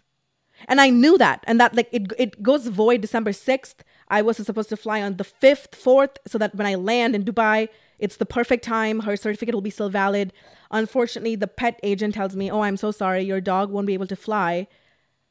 And 0.66 0.80
I 0.80 0.90
knew 0.90 1.16
that. 1.18 1.44
And 1.46 1.60
that, 1.60 1.74
like, 1.74 1.88
it, 1.92 2.12
it 2.18 2.42
goes 2.42 2.66
void 2.66 3.00
December 3.00 3.30
6th. 3.30 3.76
I 4.08 4.22
was 4.22 4.38
supposed 4.38 4.70
to 4.70 4.76
fly 4.76 5.02
on 5.02 5.16
the 5.16 5.24
5th, 5.24 5.70
4th, 5.70 6.16
so 6.26 6.38
that 6.38 6.54
when 6.54 6.66
I 6.66 6.74
land 6.74 7.14
in 7.14 7.24
Dubai, 7.24 7.68
it's 7.98 8.16
the 8.16 8.26
perfect 8.26 8.64
time. 8.64 9.00
Her 9.00 9.16
certificate 9.16 9.54
will 9.54 9.62
be 9.62 9.70
still 9.70 9.90
valid. 9.90 10.32
Unfortunately, 10.70 11.36
the 11.36 11.46
pet 11.46 11.78
agent 11.82 12.14
tells 12.14 12.34
me, 12.34 12.50
Oh, 12.50 12.60
I'm 12.60 12.76
so 12.76 12.90
sorry, 12.90 13.22
your 13.22 13.40
dog 13.40 13.70
won't 13.70 13.86
be 13.86 13.94
able 13.94 14.06
to 14.06 14.16
fly 14.16 14.66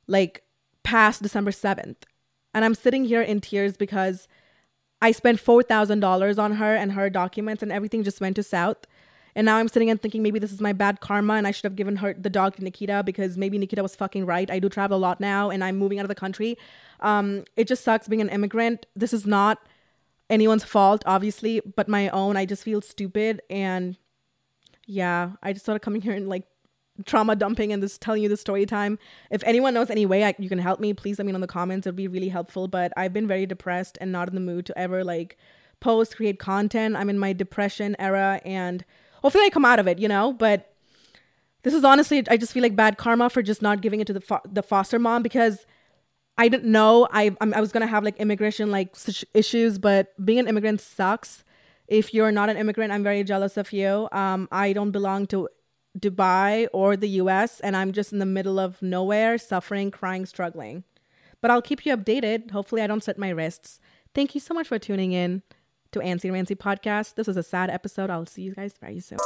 like 0.07 0.43
past 0.83 1.21
December 1.21 1.51
7th. 1.51 1.97
And 2.53 2.65
I'm 2.65 2.75
sitting 2.75 3.05
here 3.05 3.21
in 3.21 3.41
tears 3.41 3.77
because 3.77 4.27
I 5.01 5.11
spent 5.11 5.43
$4,000 5.43 6.39
on 6.39 6.53
her 6.53 6.75
and 6.75 6.93
her 6.93 7.09
documents, 7.09 7.61
and 7.61 7.71
everything 7.71 8.03
just 8.03 8.21
went 8.21 8.35
to 8.37 8.43
south. 8.43 8.77
And 9.37 9.45
now 9.45 9.57
I'm 9.57 9.67
sitting 9.67 9.91
and 9.91 10.01
thinking 10.01 10.23
maybe 10.23 10.39
this 10.39 10.51
is 10.51 10.61
my 10.61 10.73
bad 10.73 10.99
karma 10.99 11.35
and 11.35 11.45
I 11.45 11.51
should 11.51 11.65
have 11.65 11.75
given 11.75 11.97
her 11.97 12.15
the 12.15 12.29
dog 12.29 12.55
to 12.55 12.63
Nikita 12.63 13.03
because 13.05 13.37
maybe 13.37 13.59
Nikita 13.59 13.83
was 13.83 13.95
fucking 13.95 14.25
right. 14.25 14.49
I 14.49 14.57
do 14.57 14.67
travel 14.67 14.97
a 14.97 14.99
lot 14.99 15.21
now 15.21 15.51
and 15.51 15.63
I'm 15.63 15.77
moving 15.77 15.99
out 15.99 16.05
of 16.05 16.09
the 16.09 16.15
country. 16.15 16.57
Um, 17.01 17.43
it 17.55 17.67
just 17.67 17.83
sucks 17.83 18.07
being 18.07 18.19
an 18.19 18.29
immigrant. 18.29 18.87
This 18.95 19.13
is 19.13 19.27
not 19.27 19.59
anyone's 20.27 20.63
fault, 20.63 21.03
obviously, 21.05 21.61
but 21.75 21.87
my 21.87 22.09
own. 22.09 22.35
I 22.35 22.45
just 22.45 22.63
feel 22.63 22.81
stupid 22.81 23.43
and 23.47 23.95
yeah, 24.87 25.33
I 25.43 25.53
just 25.53 25.65
started 25.65 25.81
coming 25.81 26.01
here 26.01 26.13
and 26.13 26.27
like 26.27 26.47
trauma 27.05 27.35
dumping 27.35 27.71
and 27.71 27.83
this 27.83 27.99
telling 27.99 28.23
you 28.23 28.29
the 28.29 28.37
story 28.37 28.65
time. 28.65 28.97
If 29.29 29.43
anyone 29.43 29.75
knows 29.75 29.91
any 29.91 30.07
way 30.07 30.23
I, 30.23 30.33
you 30.39 30.49
can 30.49 30.57
help 30.57 30.79
me, 30.79 30.95
please 30.95 31.19
let 31.19 31.27
me 31.27 31.31
know 31.31 31.37
in 31.37 31.41
the 31.41 31.47
comments. 31.47 31.85
It'd 31.85 31.95
be 31.95 32.07
really 32.07 32.29
helpful. 32.29 32.67
But 32.67 32.91
I've 32.97 33.13
been 33.13 33.27
very 33.27 33.45
depressed 33.45 33.99
and 34.01 34.11
not 34.11 34.29
in 34.29 34.33
the 34.33 34.41
mood 34.41 34.65
to 34.65 34.79
ever 34.79 35.03
like 35.03 35.37
post, 35.79 36.15
create 36.15 36.39
content. 36.39 36.95
I'm 36.95 37.11
in 37.11 37.19
my 37.19 37.33
depression 37.33 37.95
era 37.99 38.41
and 38.43 38.83
hopefully 39.21 39.45
I 39.45 39.49
come 39.49 39.65
out 39.65 39.79
of 39.79 39.87
it, 39.87 39.99
you 39.99 40.07
know, 40.07 40.33
but 40.33 40.73
this 41.63 41.73
is 41.73 41.83
honestly 41.83 42.23
I 42.29 42.37
just 42.37 42.53
feel 42.53 42.63
like 42.63 42.75
bad 42.75 42.97
karma 42.97 43.29
for 43.29 43.41
just 43.41 43.61
not 43.61 43.81
giving 43.81 43.99
it 43.99 44.07
to 44.07 44.13
the 44.13 44.21
fo- 44.21 44.41
the 44.45 44.63
foster 44.63 44.99
mom 44.99 45.21
because 45.23 45.65
I 46.37 46.49
didn't 46.49 46.71
know 46.71 47.07
I 47.11 47.35
I 47.41 47.59
was 47.59 47.71
gonna 47.71 47.87
have 47.87 48.03
like 48.03 48.17
immigration 48.17 48.71
like 48.71 48.95
issues, 49.33 49.79
but 49.79 50.13
being 50.23 50.39
an 50.39 50.47
immigrant 50.47 50.81
sucks. 50.81 51.43
If 51.87 52.13
you're 52.13 52.31
not 52.31 52.49
an 52.49 52.57
immigrant, 52.57 52.91
I'm 52.91 53.03
very 53.03 53.23
jealous 53.23 53.55
of 53.55 53.71
you. 53.71 54.09
Um, 54.11 54.49
I 54.51 54.73
don't 54.73 54.91
belong 54.91 55.25
to 55.27 55.47
Dubai 55.97 56.67
or 56.73 56.97
the 56.97 57.09
U.S. 57.21 57.61
and 57.61 57.77
I'm 57.77 57.91
just 57.93 58.11
in 58.11 58.19
the 58.19 58.25
middle 58.25 58.59
of 58.59 58.81
nowhere, 58.81 59.37
suffering, 59.37 59.89
crying, 59.89 60.25
struggling. 60.25 60.83
But 61.41 61.49
I'll 61.49 61.61
keep 61.61 61.85
you 61.85 61.95
updated. 61.95 62.51
Hopefully, 62.51 62.81
I 62.81 62.87
don't 62.87 63.03
set 63.03 63.17
my 63.17 63.29
wrists. 63.29 63.79
Thank 64.13 64.35
you 64.35 64.41
so 64.41 64.53
much 64.53 64.67
for 64.67 64.77
tuning 64.79 65.13
in 65.13 65.43
to 65.91 65.99
Antsy 65.99 66.31
Rancy 66.31 66.55
podcast. 66.55 67.15
This 67.15 67.27
was 67.27 67.37
a 67.37 67.43
sad 67.43 67.69
episode. 67.69 68.09
I'll 68.09 68.25
see 68.25 68.43
you 68.43 68.53
guys 68.53 68.73
very 68.79 68.99
soon. 68.99 69.19